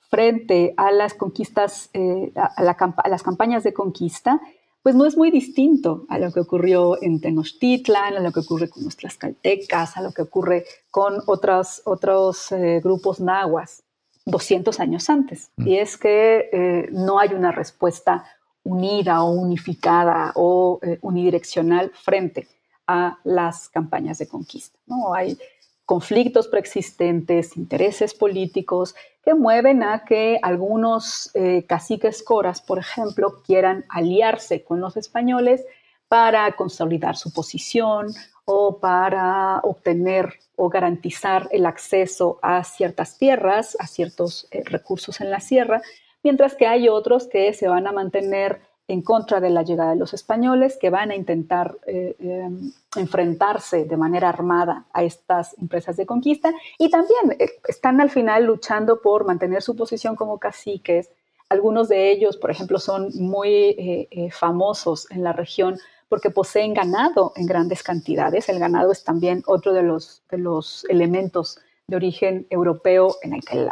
[0.09, 4.41] frente a las conquistas, eh, a, las campañas de conquista,
[4.81, 8.69] pues no es muy distinto a lo que ocurrió en Tenochtitlan, a lo que ocurre
[8.69, 13.83] con nuestras caltecas, a lo que ocurre con otros, otros eh, grupos nahuas.
[14.25, 15.51] 200 años antes.
[15.57, 15.67] Mm.
[15.67, 18.25] Y es que eh, no hay una respuesta
[18.63, 22.47] unida o unificada o eh, unidireccional frente
[22.87, 24.77] a las campañas de conquista.
[24.85, 25.13] ¿no?
[25.13, 25.37] Hay
[25.85, 33.85] conflictos preexistentes, intereses políticos que mueven a que algunos eh, caciques coras, por ejemplo, quieran
[33.89, 35.65] aliarse con los españoles
[36.07, 38.07] para consolidar su posición
[38.51, 45.29] o para obtener o garantizar el acceso a ciertas tierras, a ciertos eh, recursos en
[45.29, 45.83] la sierra,
[46.23, 49.97] mientras que hay otros que se van a mantener en contra de la llegada de
[49.97, 55.95] los españoles, que van a intentar eh, em, enfrentarse de manera armada a estas empresas
[55.95, 61.11] de conquista y también eh, están al final luchando por mantener su posición como caciques.
[61.49, 65.79] Algunos de ellos, por ejemplo, son muy famosos en la región
[66.09, 68.49] porque poseen ganado en grandes cantidades.
[68.49, 73.67] El ganado es también otro de los, elementos de origen europeo en el, que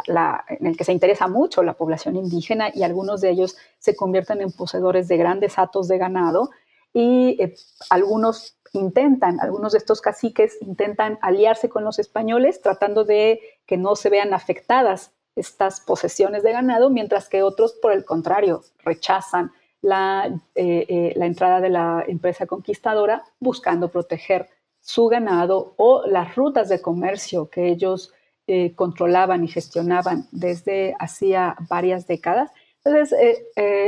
[0.48, 4.40] en el que se interesa mucho la población indígena y algunos de ellos se convierten
[4.40, 6.50] en poseedores de grandes hatos de ganado
[6.92, 7.54] y eh,
[7.90, 13.94] algunos intentan, algunos de estos caciques intentan aliarse con los españoles tratando de que no
[13.94, 20.26] se vean afectadas estas posesiones de ganado, mientras que otros, por el contrario, rechazan la,
[20.54, 24.48] eh, eh, la entrada de la empresa conquistadora buscando proteger
[24.80, 28.12] su ganado o las rutas de comercio que ellos
[28.46, 32.50] eh, controlaban y gestionaban desde hacía varias décadas.
[32.84, 33.14] Entonces,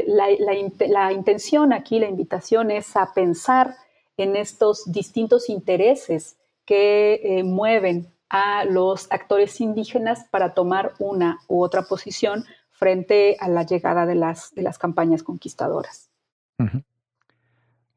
[0.06, 0.26] la,
[0.88, 3.76] la, intención aquí, la invitación es a pensar
[4.18, 11.82] en estos distintos intereses que mueven a los actores indígenas para tomar una u otra
[11.82, 12.44] posición
[12.80, 16.08] frente a la llegada de las, de las campañas conquistadoras.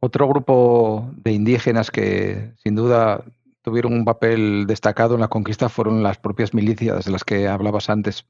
[0.01, 3.23] Otro grupo de indígenas que sin duda
[3.61, 7.89] tuvieron un papel destacado en la conquista fueron las propias milicias de las que hablabas
[7.89, 8.25] antes.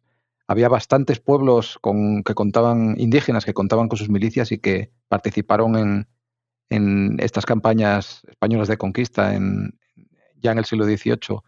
[0.47, 5.75] Había bastantes pueblos con, que contaban, indígenas que contaban con sus milicias y que participaron
[5.75, 6.07] en,
[6.69, 9.79] en estas campañas españolas de conquista en,
[10.39, 11.39] ya en el siglo XVIII.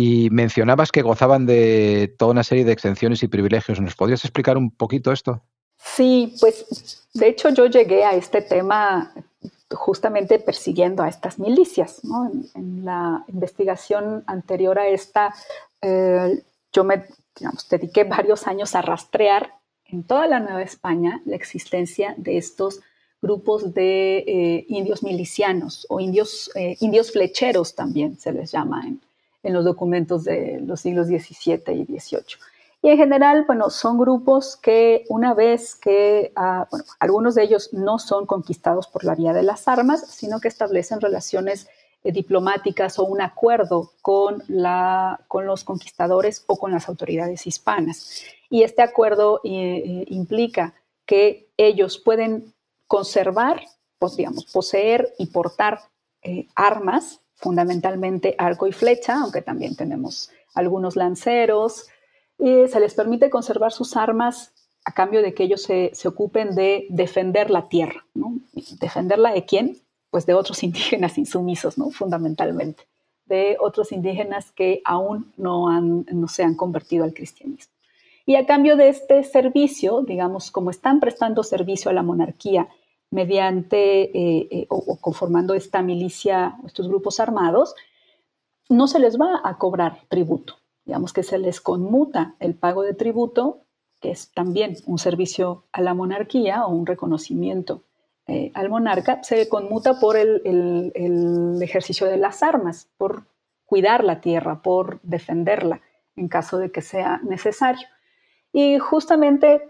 [0.00, 3.82] Y mencionabas que gozaban de toda una serie de exenciones y privilegios.
[3.82, 5.42] ¿Nos podrías explicar un poquito esto?
[5.76, 9.12] Sí, pues de hecho yo llegué a este tema
[9.70, 12.00] justamente persiguiendo a estas milicias.
[12.54, 15.34] En, la investigación anterior a esta,
[15.82, 17.04] eh, yo me
[17.68, 19.52] dediqué varios años a rastrear
[19.84, 22.80] en toda la Nueva España la existencia de estos
[23.20, 29.02] grupos de eh, indios milicianos o indios, eh, indios flecheros también se les llama en,
[29.42, 32.38] en los documentos de los siglos XVII y XVIII.
[32.82, 36.66] Y en general, bueno, son grupos que una vez que, ah,
[36.98, 41.00] algunos de ellos no son conquistados por la vía de las armas, sino que establecen
[41.00, 41.68] relaciones
[42.02, 48.22] eh, diplomáticas o un acuerdo con, la, con los conquistadores o con las autoridades hispanas.
[48.48, 50.72] Y este acuerdo eh, eh, implica
[51.04, 52.54] que ellos pueden
[52.86, 53.60] conservar,
[53.98, 54.16] pues,
[54.52, 55.80] poseer y portar
[56.54, 61.86] armas fundamentalmente arco y flecha, aunque también tenemos algunos lanceros,
[62.38, 64.52] y se les permite conservar sus armas
[64.84, 68.04] a cambio de que ellos se, ocupen de defender la tierra.
[68.80, 69.76] ¿Defenderla de quién?
[70.10, 71.90] Pues de otros indígenas insumisos, ¿no?
[71.90, 72.84] fundamentalmente,
[73.26, 75.68] de otros indígenas que aún no,
[76.28, 77.72] se han convertido al cristianismo.
[78.26, 82.68] Y a cambio de este servicio, digamos, como están prestando servicio a la monarquía
[83.10, 87.74] mediante eh, eh, o, conformando esta milicia, estos grupos armados,
[88.68, 90.56] no se les va a cobrar tributo.
[90.84, 93.64] Digamos que se les conmuta el pago de tributo,
[94.00, 97.84] que es también un servicio a la monarquía o un reconocimiento
[98.26, 103.24] eh, al monarca, se conmuta por el, ejercicio de las armas, por
[103.66, 105.80] cuidar la tierra, por defenderla
[106.14, 107.88] en caso de que sea necesario.
[108.52, 109.62] Y justamente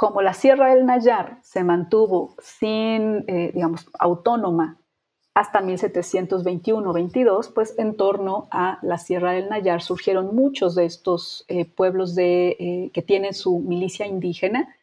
[0.00, 4.78] como la Sierra del Nayar se mantuvo sin, eh, digamos, autónoma
[5.34, 11.66] hasta 1721-22, pues en torno a la Sierra del Nayar surgieron muchos de estos eh,
[11.66, 14.74] pueblos de, que tienen su milicia indígena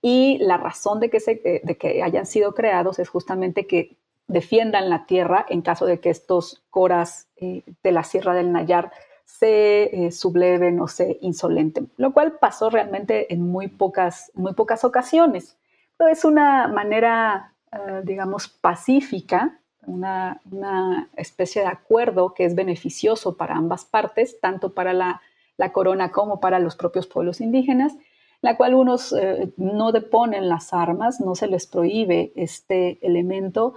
[0.00, 3.98] y la razón de que, se, eh, de que hayan sido creados es justamente que
[4.26, 8.90] defiendan la tierra en caso de que estos coras eh, de la Sierra del Nayar
[9.38, 14.84] se eh, subleven o se insolenten, lo cual pasó realmente en muy pocas, muy pocas
[14.84, 15.56] ocasiones.
[15.96, 17.54] Pero es una manera,
[18.02, 24.92] digamos, pacífica, una, una, especie de acuerdo que es beneficioso para ambas partes, tanto para
[24.92, 25.20] la,
[25.56, 27.94] la corona como para los propios pueblos indígenas,
[28.40, 33.74] la cual unos eh, no deponen las armas, no se les prohíbe este elemento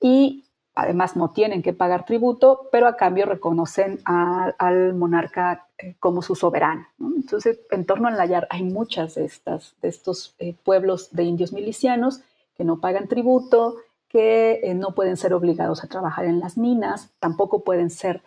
[0.00, 0.44] y
[0.80, 6.34] además no tienen que pagar tributo, pero a cambio reconocen al monarca eh, como su
[6.34, 6.86] soberano.
[6.98, 9.30] Entonces, en torno al Nayar hay muchas de,
[9.82, 12.20] estos eh, pueblos de indios milicianos
[12.56, 13.76] que no pagan tributo,
[14.08, 18.22] que no pueden ser obligados a trabajar en las minas, tampoco pueden ser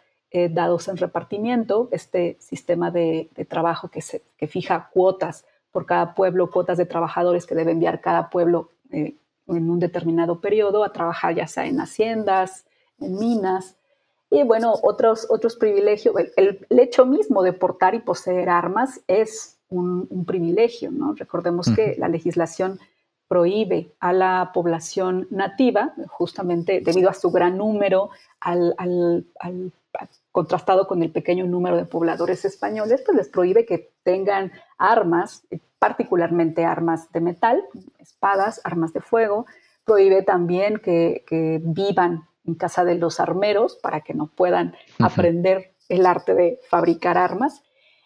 [0.52, 6.52] dados en repartimiento, este sistema de, trabajo que, se, que fija cuotas por cada pueblo,
[6.52, 9.16] cuotas de trabajadores que debe enviar cada pueblo eh,
[9.56, 12.66] en un determinado periodo a trabajar ya sea en haciendas,
[12.99, 13.76] en minas.
[14.30, 20.08] Y bueno, otros, otros privilegios, el, hecho mismo de portar y poseer armas es un,
[20.26, 21.14] privilegio, ¿no?
[21.14, 22.80] Recordemos que la legislación
[23.28, 29.72] prohíbe a la población nativa, justamente debido a su gran número, al, al, al
[30.32, 35.43] contrastado con el pequeño número de pobladores españoles, pues les prohíbe que tengan armas,
[35.82, 37.65] particularmente armas de metal,
[37.97, 39.47] espadas, armas de fuego.
[39.84, 41.23] Prohíbe también que,
[41.63, 47.17] vivan en casa de los armeros para que no puedan aprender el arte de fabricar
[47.17, 47.63] armas.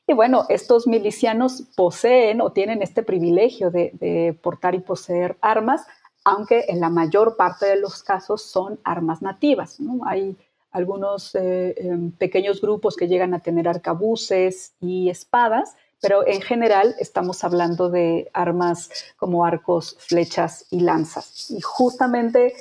[0.08, 5.86] Y bueno, estos milicianos poseen o tienen este privilegio de, portar y poseer armas,
[6.24, 9.80] aunque en la mayor parte de los casos son armas nativas.
[10.06, 10.38] Hay
[10.72, 16.96] algunos eh, em, pequeños grupos que llegan a tener arcabuces y espadas, pero en general
[17.00, 21.50] estamos hablando de armas como arcos, flechas y lanzas.
[21.52, 22.54] Y justamente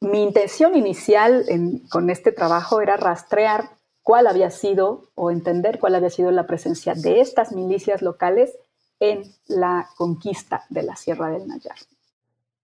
[0.00, 1.46] mi intención inicial
[1.90, 3.70] con este trabajo era rastrear
[4.02, 8.50] cuál había sido o entender cuál había sido la presencia de estas milicias locales
[8.98, 11.76] en la conquista de la Sierra del Nayar.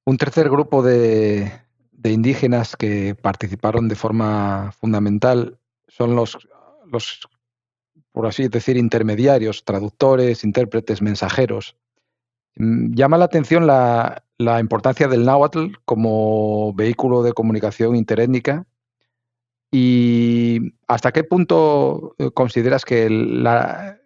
[0.05, 1.51] Un tercer grupo de,
[1.93, 5.59] de indígenas que participaron de forma fundamental
[5.89, 6.39] son los,
[6.85, 7.29] los,
[8.17, 11.77] por así decir, intermediarios, traductores, intérpretes, mensajeros.
[12.55, 14.23] Mm, llama la atención la,
[14.59, 18.65] importancia del náhuatl como vehículo de comunicación interétnica
[19.71, 23.99] y hasta qué punto eh, consideras que la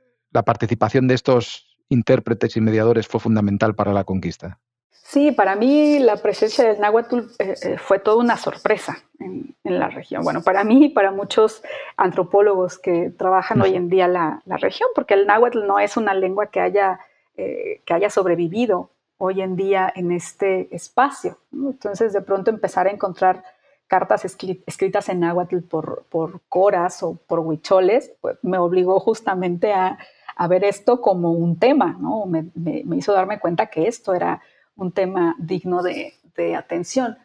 [0.44, 4.58] participación de estos intérpretes y mediadores fue fundamental para la conquista.
[5.10, 9.88] Sí, para mí la presencia del náhuatl eh, eh, fue toda una sorpresa en, la
[9.88, 10.22] región.
[10.22, 11.64] Bueno, para mí y para muchos
[11.96, 16.14] antropólogos que trabajan hoy en día la, la, región, porque el náhuatl no es una
[16.14, 17.00] lengua que haya,
[17.36, 21.38] eh, que haya sobrevivido hoy en día en este espacio.
[21.52, 23.42] Entonces, de pronto empezar a encontrar
[23.88, 29.98] cartas escritas en náhuatl por, por coras o por huicholes, pues, me obligó justamente a,
[30.36, 32.26] a, ver esto como un tema, ¿no?
[32.26, 34.40] me, me hizo darme cuenta que esto era
[34.80, 36.14] un tema digno de,
[36.56, 37.18] atención.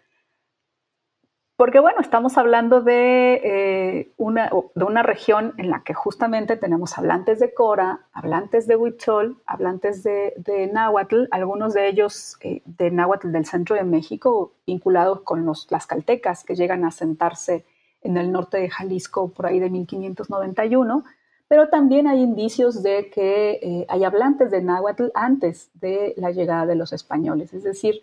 [1.56, 6.98] Porque bueno, estamos hablando de, eh, una, de una región en la que justamente tenemos
[6.98, 12.92] hablantes de Cora, hablantes de Huichol, hablantes de, de Náhuatl, algunos de ellos eh, de
[12.92, 17.64] Náhuatl del centro de México, vinculados con los tlaxcaltecas que llegan a sentarse
[18.02, 21.06] en el norte de Jalisco por ahí de 1591
[21.48, 26.66] pero también hay indicios de que eh, hay hablantes de náhuatl antes de la llegada
[26.66, 28.02] de los españoles, es decir,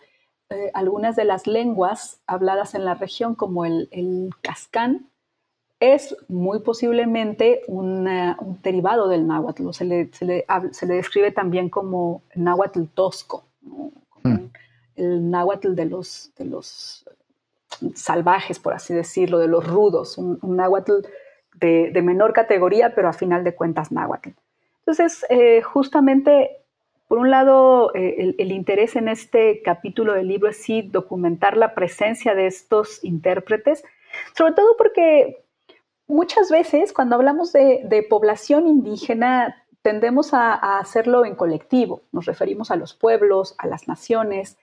[0.50, 5.08] eh, algunas de las lenguas habladas en la región, como el, el cascán,
[5.80, 8.08] es muy posiblemente un
[8.62, 13.46] derivado del náhuatl, se le, se, le, se le, describe también como náhuatl tosco,
[14.22, 14.36] hmm.
[14.94, 17.04] el náhuatl de los, de los
[17.96, 21.00] salvajes, por así decirlo, de los rudos, un, un náhuatl
[21.62, 24.30] de, menor categoría, pero a final de cuentas náhuatl.
[24.80, 26.50] Entonces, eh, justamente,
[27.08, 31.74] por un lado, eh, el, interés en este capítulo del libro es sí documentar la
[31.74, 33.84] presencia de estos intérpretes,
[34.36, 35.44] sobre todo porque
[36.08, 42.76] muchas veces cuando hablamos de, población indígena tendemos a, hacerlo en colectivo, nos referimos a
[42.76, 44.58] los pueblos, a las naciones,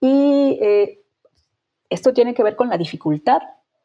[0.00, 1.00] y eh,
[1.90, 3.42] esto tiene que ver con la dificultad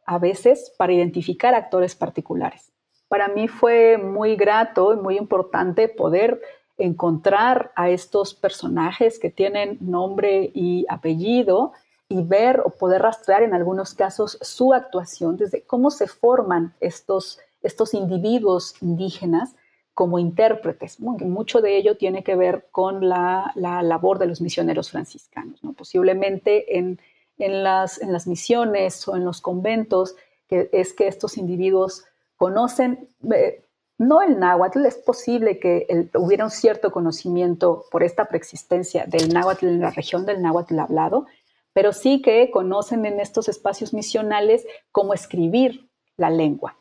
[0.10, 2.72] a veces para identificar actores particulares.
[3.10, 6.42] Para mí fue muy grato y muy importante poder
[6.80, 11.74] encontrar a estos personajes que tienen nombre y apellido
[12.08, 17.38] y ver o poder rastrear en algunos casos su actuación, desde cómo se forman estos,
[17.62, 19.56] estos individuos indígenas
[19.94, 21.00] como intérpretes.
[21.00, 25.60] Mucho de ello tiene que ver con la, labor de los misioneros franciscanos.
[25.78, 27.00] Posiblemente en,
[27.40, 30.16] las, en las misiones o en los conventos,
[30.48, 33.64] que es que estos individuos conocen, eh,
[33.98, 39.68] no el náhuatl, es posible que hubiera un cierto conocimiento por esta preexistencia del náhuatl
[39.68, 41.26] en la región del náhuatl hablado,
[41.74, 46.78] pero sí que conocen en estos espacios misionales cómo escribir la lengua.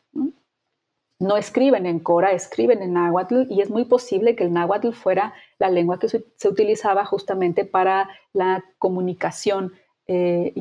[1.20, 1.36] ¿no?
[1.36, 5.70] escriben en Cora, escriben en náhuatl y es muy posible que el náhuatl fuera la
[5.70, 9.72] lengua que se, utilizaba justamente para la comunicación
[10.10, 10.54] eh,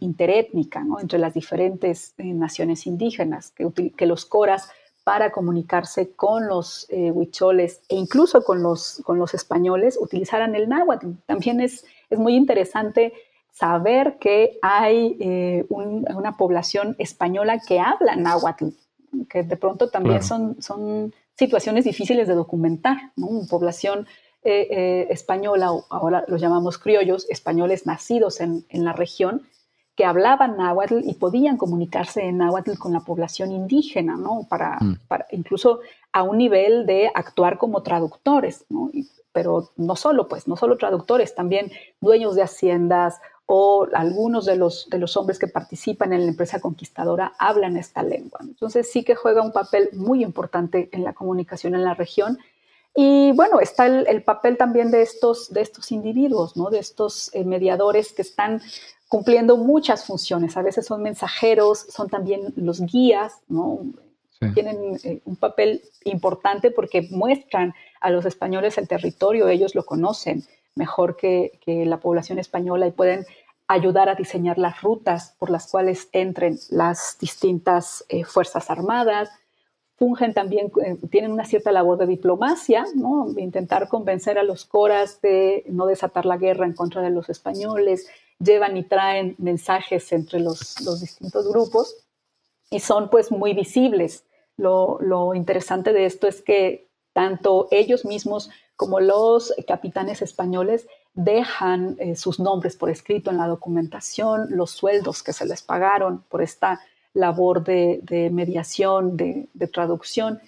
[0.00, 4.70] interétnica entre las diferentes eh, naciones indígenas, que, los coras
[5.04, 10.70] para comunicarse con los eh, huicholes e incluso con los, con los españoles utilizaran el
[10.70, 11.08] náhuatl.
[11.26, 13.12] También es, es muy interesante
[13.52, 18.68] saber que hay una población española que habla náhuatl,
[19.28, 24.06] que de pronto también son, son situaciones difíciles de documentar, Una población
[24.44, 29.42] eh, eh, española, ahora los llamamos criollos, españoles nacidos en, la región,
[29.96, 34.46] que hablaban náhuatl y podían comunicarse en náhuatl con la población indígena, ¿no?
[34.48, 34.98] Para, mm.
[35.08, 35.80] para incluso
[36.12, 38.90] a un nivel de actuar como traductores, ¿no?
[39.34, 44.88] pero no solo, pues, no solo traductores, también dueños de haciendas o algunos de los,
[44.88, 48.38] de los hombres que participan en la empresa conquistadora hablan esta lengua.
[48.42, 52.38] Entonces sí que juega un papel muy importante en la comunicación en la región.
[52.94, 56.70] Y bueno, está el, papel también de estos, de estos individuos, ¿no?
[56.70, 58.62] de estos eh, mediadores que están
[59.08, 60.56] cumpliendo muchas funciones.
[60.56, 63.80] A veces son mensajeros, son también los guías, ¿no?
[64.52, 70.44] Tienen eh, un papel importante porque muestran a los españoles el territorio, ellos lo conocen
[70.74, 73.24] mejor que, la población española y pueden
[73.68, 79.30] ayudar a diseñar las rutas por las cuales entren las distintas eh, fuerzas armadas.
[79.96, 83.28] Fungen también, eh, tienen una cierta labor de diplomacia, ¿no?
[83.36, 88.08] intentar convencer a los coras de no desatar la guerra en contra de los españoles,
[88.40, 91.96] llevan y traen mensajes entre los, distintos grupos
[92.70, 94.24] y son pues muy visibles.
[94.56, 101.96] Lo, lo interesante de esto es que tanto ellos mismos como los capitanes españoles dejan
[102.00, 106.42] eh, sus nombres por escrito en la documentación, los sueldos que se les pagaron por
[106.42, 106.80] esta
[107.14, 110.40] labor de, mediación, de, traducción,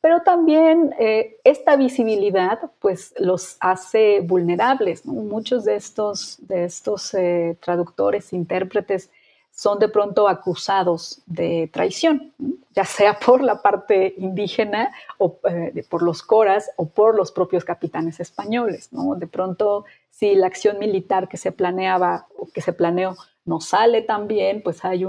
[0.00, 5.06] pero también eh, esta visibilidad pues los hace vulnerables.
[5.06, 9.10] Muchos de estos, eh, traductores, intérpretes,
[9.50, 12.32] son de pronto acusados de traición,
[12.74, 17.64] ya sea por la parte indígena o eh, por los coras o por los propios
[17.64, 18.88] capitanes españoles.
[18.90, 24.02] De pronto, si la acción militar que se planeaba o que se planeó no sale
[24.02, 25.04] tan bien, pues hay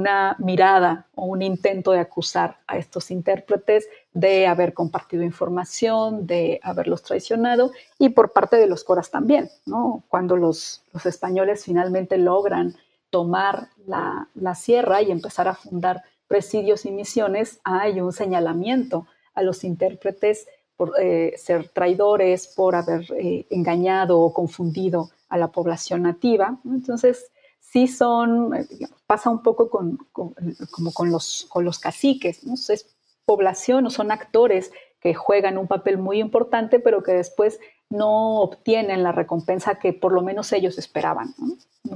[0.00, 6.58] una mirada o un intento de acusar a estos intérpretes de haber compartido información, de
[6.62, 10.02] haberlos traicionado y por parte de los coras también, ¿no?
[10.08, 12.74] Cuando los, españoles finalmente logran
[13.10, 19.64] tomar la, sierra y empezar a fundar presidios y misiones, hay un señalamiento a los
[19.64, 20.46] intérpretes
[20.76, 26.58] por eh, ser traidores, por haber eh, engañado o confundido a la población nativa.
[26.64, 27.30] Entonces,
[27.70, 28.66] sí son, eh,
[29.06, 32.54] pasa un poco con, como con los, con los caciques, ¿no?
[32.54, 32.86] es
[33.24, 37.58] población o son actores que juegan un papel muy importante, pero que después
[37.88, 41.34] no obtienen la recompensa que por lo menos ellos esperaban,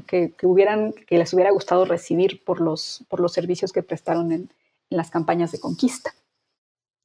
[0.07, 4.51] que, hubieran, que les hubiera gustado recibir por los, por los servicios que prestaron en,
[4.91, 6.13] las campañas de conquista.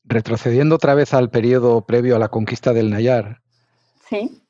[0.03, 3.41] Retrocediendo otra vez al periodo previo a la conquista del Nayar,
[4.07, 4.43] sí.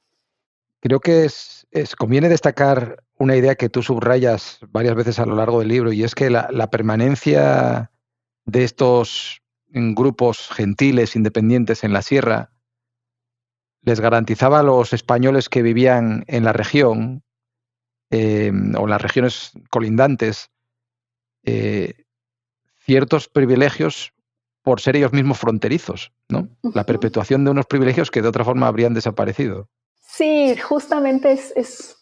[0.80, 1.68] Creo que es,
[1.98, 6.04] conviene destacar una idea que tú subrayas varias veces a lo largo del libro, y
[6.04, 7.92] es que la, la permanencia
[8.46, 12.52] de estos grupos gentiles independientes en la sierra
[13.82, 17.24] les garantizaba a los españoles que vivían en la región
[18.12, 20.50] eh, o en las regiones colindantes
[21.44, 22.06] eh,
[22.78, 24.14] ciertos privilegios
[24.62, 26.50] por ser ellos mismos fronterizos, ¿no?
[26.74, 29.70] La perpetuación de unos privilegios que de otra forma habrían desaparecido.
[30.12, 31.98] Sí, justamente es, es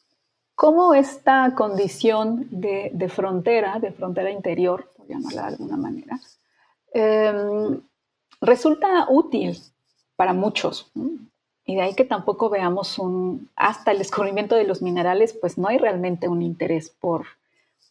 [0.55, 6.20] cómo esta condición de, frontera, de frontera interior, por llamarla de alguna manera,
[6.93, 7.82] em,
[8.39, 9.58] resulta útil
[10.16, 10.89] para muchos.
[11.66, 15.68] Y de ahí que tampoco veamos un, hasta el descubrimiento de los minerales, pues no
[15.68, 17.26] hay realmente un interés por,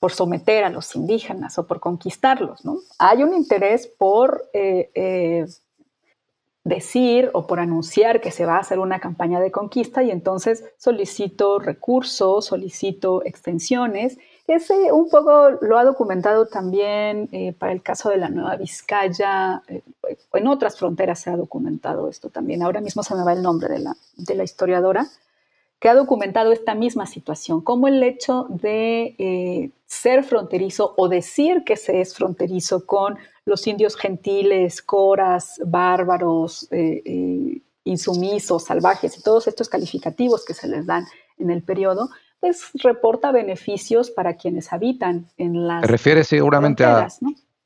[0.00, 2.78] por someter a los indígenas o por conquistarlos, ¿no?
[2.98, 5.46] Hay un interés por eh, eh,
[6.66, 10.64] decir o por anunciar que se va a hacer una campaña de conquista y entonces
[10.78, 14.18] solicito recursos, solicito extensiones.
[14.48, 19.62] Ese un poco lo ha documentado también eh, para el caso de la Nueva Vizcaya,
[19.68, 19.82] eh,
[20.32, 22.62] en otras fronteras se ha documentado esto también.
[22.62, 25.06] Ahora mismo se me va el nombre de la, de la historiadora,
[25.78, 31.64] que ha documentado esta misma situación, como el hecho de eh, ser fronterizo o decir
[31.64, 39.22] que se es fronterizo con los indios gentiles, coras, bárbaros, eh, eh, insumisos, salvajes y
[39.22, 41.06] todos estos calificativos que se les dan
[41.38, 42.08] en el periodo,
[42.40, 45.82] pues reporta beneficios para quienes habitan en las.
[45.82, 47.06] ¿Te refieres seguramente a,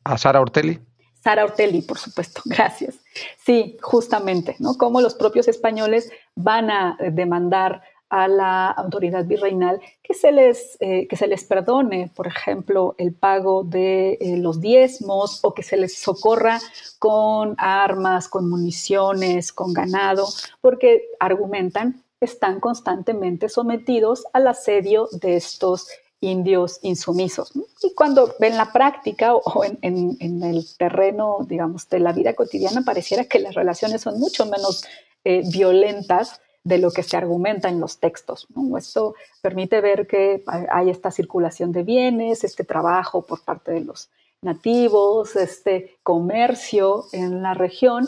[0.04, 0.80] a Sara Ortelli?
[1.22, 2.98] Sara Ortelli, por supuesto, gracias.
[3.44, 4.74] Sí, justamente, ¿no?
[4.74, 11.06] Cómo los propios españoles van a demandar a la autoridad virreinal que se les, eh,
[11.08, 15.76] que se les perdone, por ejemplo, el pago de eh, los diezmos o que se
[15.76, 16.60] les socorra
[16.98, 20.26] con armas, con municiones, con ganado,
[20.60, 25.88] porque argumentan están constantemente sometidos al asedio de estos
[26.20, 27.52] indios insumisos.
[27.82, 29.78] Y cuando ven la práctica o en,
[30.20, 34.84] en, el terreno, digamos, de la vida cotidiana, pareciera que las relaciones son mucho menos
[35.24, 38.46] eh, violentas de lo que se argumenta en los textos.
[38.76, 44.10] Esto permite ver que hay esta circulación de bienes, este trabajo por parte de los
[44.42, 48.06] nativos, este comercio en la región.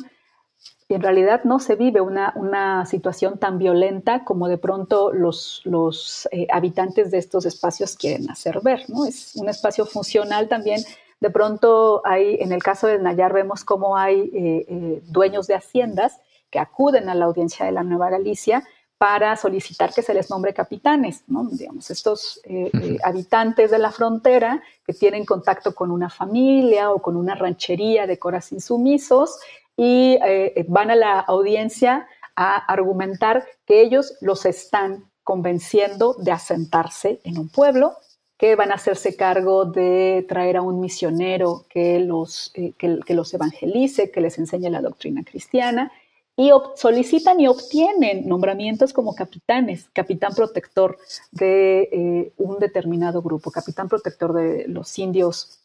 [0.89, 5.63] Y en realidad no se vive una, una situación tan violenta como de pronto los,
[5.65, 8.85] los eh, habitantes de estos espacios quieren hacer ver.
[8.89, 9.07] ¿no?
[9.07, 10.83] Es un espacio funcional también.
[11.21, 15.55] De pronto hay, en el caso del Nayar, vemos cómo hay eh, eh, dueños de
[15.55, 16.21] haciendas
[16.53, 18.63] que acuden a la audiencia de la Nueva Galicia
[18.99, 21.49] para solicitar que se les nombre capitanes, ¿no?
[21.51, 27.03] digamos, estos eh, eh, habitantes de la frontera que tienen contacto con una familia o
[27.03, 29.41] con una ranchería de coras insumisos
[29.77, 37.21] y eh, van a la audiencia a argumentar que ellos los están convenciendo de asentarse
[37.25, 37.97] en un pueblo,
[38.37, 44.11] que van a hacerse cargo de traer a un misionero que los, que los evangelice,
[44.11, 45.91] que les enseñe la doctrina cristiana
[46.37, 50.99] y solicitan y obtienen nombramientos como capitanes, capitán protector
[51.31, 55.59] de eh, un determinado grupo, capitán protector de los indios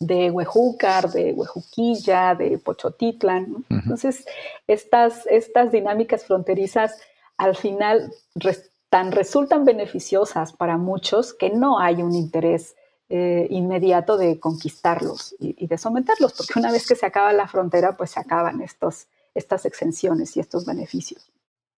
[0.00, 3.64] de Huejúcar, de Huejuquilla, de Pochotitlan.
[3.68, 4.24] Entonces,
[4.66, 7.00] estas, estas dinámicas fronterizas
[7.36, 8.12] al final
[8.90, 12.74] tan resultan beneficiosas para muchos que no hay un interés
[13.08, 17.48] eh, inmediato de conquistarlos y, y, de someterlos, porque una vez que se acaba la
[17.48, 21.32] frontera, pues se acaban estos, estas exenciones y estos beneficios.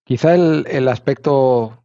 [0.04, 1.82] Quizá el, aspecto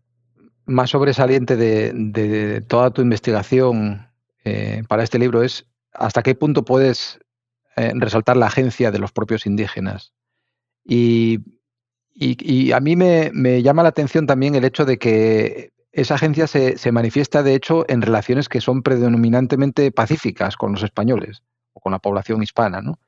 [0.65, 4.09] más sobresaliente de, toda tu investigación
[4.43, 7.19] eh, para este libro es hasta qué punto puedes
[7.75, 10.13] eh, resaltar la agencia de los propios indígenas.
[10.83, 11.39] Y,
[12.73, 16.91] a mí me, llama la atención también el hecho de que esa agencia se, se,
[16.91, 21.43] manifiesta, de hecho, en relaciones que son predominantemente pacíficas con los españoles
[21.73, 22.81] o con la población hispana.
[22.81, 22.99] ¿no?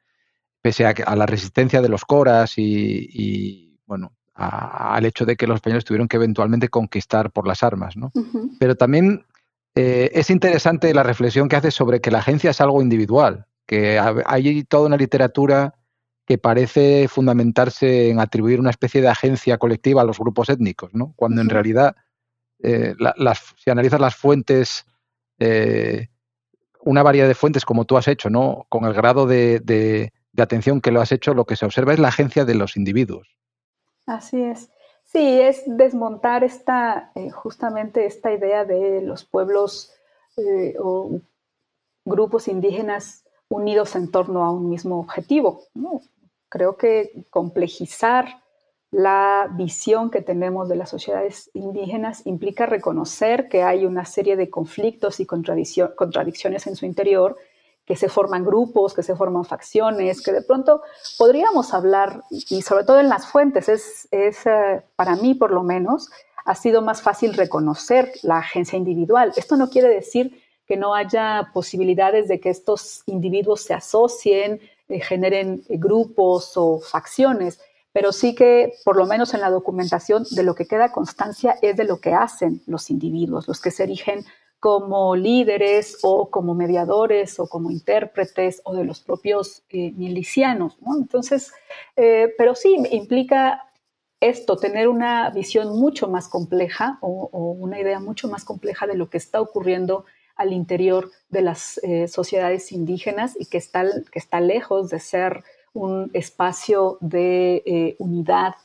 [0.61, 5.85] Pese a, la resistencia de los coras y, bueno, al hecho de que los españoles
[5.85, 7.97] tuvieron que eventualmente conquistar por las armas.
[7.97, 8.11] ¿no?
[8.59, 9.25] Pero también
[9.75, 13.99] eh, es interesante la reflexión que hace sobre que la agencia es algo individual, que
[14.25, 15.75] hay toda una literatura
[16.25, 21.13] que parece fundamentarse en atribuir una especie de agencia colectiva a los grupos étnicos, ¿no?
[21.15, 21.95] cuando en realidad,
[22.61, 22.95] eh,
[23.55, 24.85] si analizas las fuentes,
[25.39, 26.09] eh,
[26.81, 28.65] una variedad de fuentes como tú has hecho, ¿no?
[28.67, 30.11] con el grado de, de
[30.43, 33.27] atención que lo has hecho, lo que se observa es la agencia de los individuos.
[34.05, 34.69] Así es.
[35.03, 39.93] Sí, es desmontar esta, eh, justamente esta idea de los pueblos
[40.35, 41.21] eh, o
[42.03, 45.63] grupos indígenas unidos en torno a un mismo objetivo.
[46.49, 48.43] Creo que complejizar
[48.91, 54.49] la visión que tenemos de las sociedades indígenas implica reconocer que hay una serie de
[54.49, 57.37] conflictos y contradicciones en su interior
[57.87, 60.81] que se forman grupos, que se forman facciones, que de pronto
[61.17, 65.63] podríamos hablar, y sobre todo en las fuentes, es, es eh, para mí por lo
[65.63, 66.09] menos,
[66.43, 69.31] ha sido más fácil reconocer la agencia individual.
[69.37, 74.59] Esto no quiere decir que no haya posibilidades de que estos individuos se asocien
[74.89, 77.59] eh, generen grupos o facciones,
[77.93, 81.77] pero sí que por lo menos en la documentación de lo que queda constancia es
[81.77, 84.25] de lo que hacen los individuos, los que se erigen
[84.59, 90.77] como líderes o como mediadores o como intérpretes o de los propios eh, milicianos.
[90.97, 91.51] Entonces,
[91.95, 93.63] eh, pero sí implica
[94.19, 97.29] esto, tener una visión mucho más compleja o,
[97.59, 100.05] una idea mucho más compleja de lo que está ocurriendo
[100.35, 105.43] al interior de las eh, sociedades indígenas y que está, que está lejos de ser
[105.73, 108.55] un espacio de unidad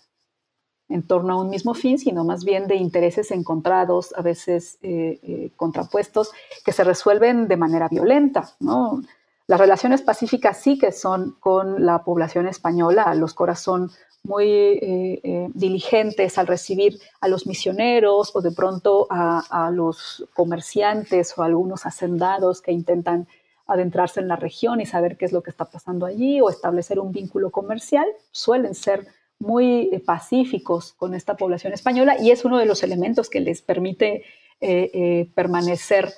[0.92, 5.18] en torno a un mismo fin, sino más bien de intereses encontrados, a veces eh,
[5.22, 6.30] eh, contrapuestos,
[6.64, 8.54] que se resuelven de manera violenta.
[8.60, 9.02] ¿no?
[9.46, 13.90] Las relaciones pacíficas sí que son con la población española, los corazón
[14.24, 21.42] muy eh, diligentes al recibir a los misioneros o de pronto a, los comerciantes o
[21.42, 23.26] algunos hacendados que intentan
[23.66, 27.00] adentrarse en la región y saber qué es lo que está pasando allí o establecer
[27.00, 29.08] un vínculo comercial, suelen ser
[29.42, 33.60] muy eh, pacíficos con esta población española y es uno de los elementos que les
[33.60, 34.24] permite
[34.60, 36.12] eh, eh, permanecer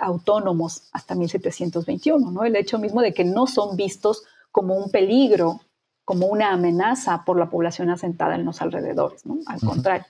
[0.00, 2.44] autónomos hasta 1721, ¿no?
[2.44, 4.22] El hecho mismo de que no son vistos
[4.52, 5.60] como un peligro,
[6.04, 9.38] como una amenaza por la población asentada en los alrededores, ¿no?
[9.46, 10.06] Al contrario.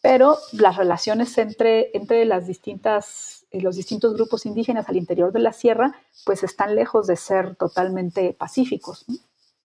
[0.00, 5.52] Pero las relaciones entre, entre las distintas, los distintos grupos indígenas al interior de la
[5.52, 9.06] sierra, pues están lejos de ser totalmente pacíficos.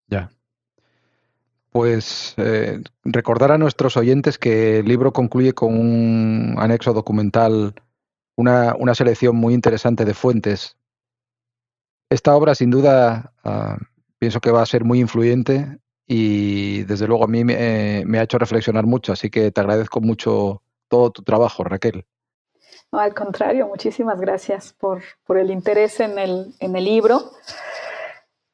[0.05, 0.29] Ya.
[1.71, 7.75] Pues eh, recordar a nuestros oyentes que el libro concluye con un anexo documental,
[8.35, 10.77] una, selección muy interesante de fuentes.
[12.09, 13.77] Esta obra, sin duda, ah,
[14.17, 18.37] pienso que va a ser muy influyente y desde luego a mí me, ha hecho
[18.37, 22.05] reflexionar mucho, así que te agradezco mucho todo tu trabajo, Raquel.
[22.91, 27.31] No, al contrario, muchísimas gracias por, el interés en el, en el libro.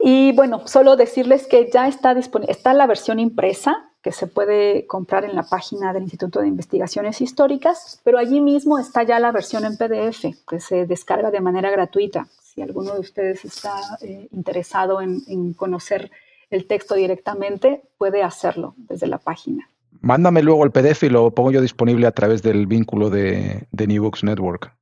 [0.06, 4.86] Y bueno, solo decirles que ya está disponible, está la versión impresa que se puede
[4.86, 9.32] comprar en la página del Instituto de Investigaciones Históricas, pero allí mismo está ya la
[9.32, 12.28] versión en PDF que se descarga de manera gratuita.
[12.42, 16.12] Si alguno de ustedes está eh, interesado en, conocer
[16.50, 19.70] el texto directamente, puede hacerlo desde la página.
[20.02, 23.88] Mándame luego el PDF y lo pongo yo disponible a través del vínculo de, de
[23.88, 24.76] New Books Network.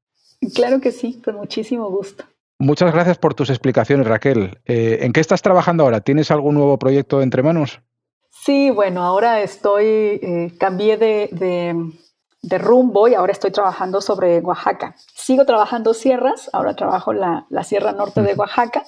[0.55, 2.23] Claro que sí, con muchísimo gusto.
[2.61, 4.59] Muchas gracias por tus explicaciones, Raquel.
[4.67, 6.01] Eh, ¿En qué estás trabajando ahora?
[6.01, 7.81] ¿Tienes algún nuevo proyecto entre manos?
[8.29, 14.95] Sí, bueno, ahora estoy, eh, cambié de, rumbo y ahora estoy trabajando sobre Oaxaca.
[15.11, 18.83] Sigo trabajando sierras, ahora trabajo la, la Sierra Norte de Oaxaca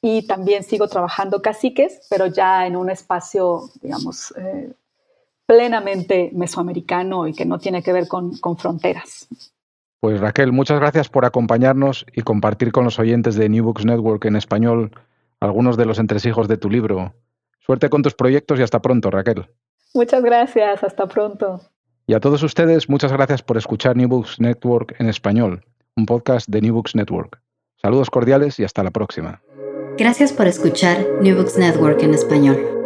[0.00, 4.72] y también sigo trabajando caciques, pero ya en un espacio, digamos, eh,
[5.44, 9.26] plenamente mesoamericano y que no tiene que ver con fronteras.
[10.00, 14.24] Pues Raquel, muchas gracias por acompañarnos y compartir con los oyentes de New Books Network
[14.26, 14.92] en español
[15.40, 17.14] algunos de los entresijos de tu libro.
[17.58, 19.48] Suerte con tus proyectos y hasta pronto, Raquel.
[19.94, 21.60] Muchas gracias, hasta pronto.
[22.06, 25.64] Y a todos ustedes, muchas gracias por escuchar New Books Network en español,
[25.96, 27.40] un podcast de New Books Network.
[27.76, 29.42] Saludos cordiales y hasta la próxima.
[29.98, 32.77] Gracias por escuchar New Books Network en español.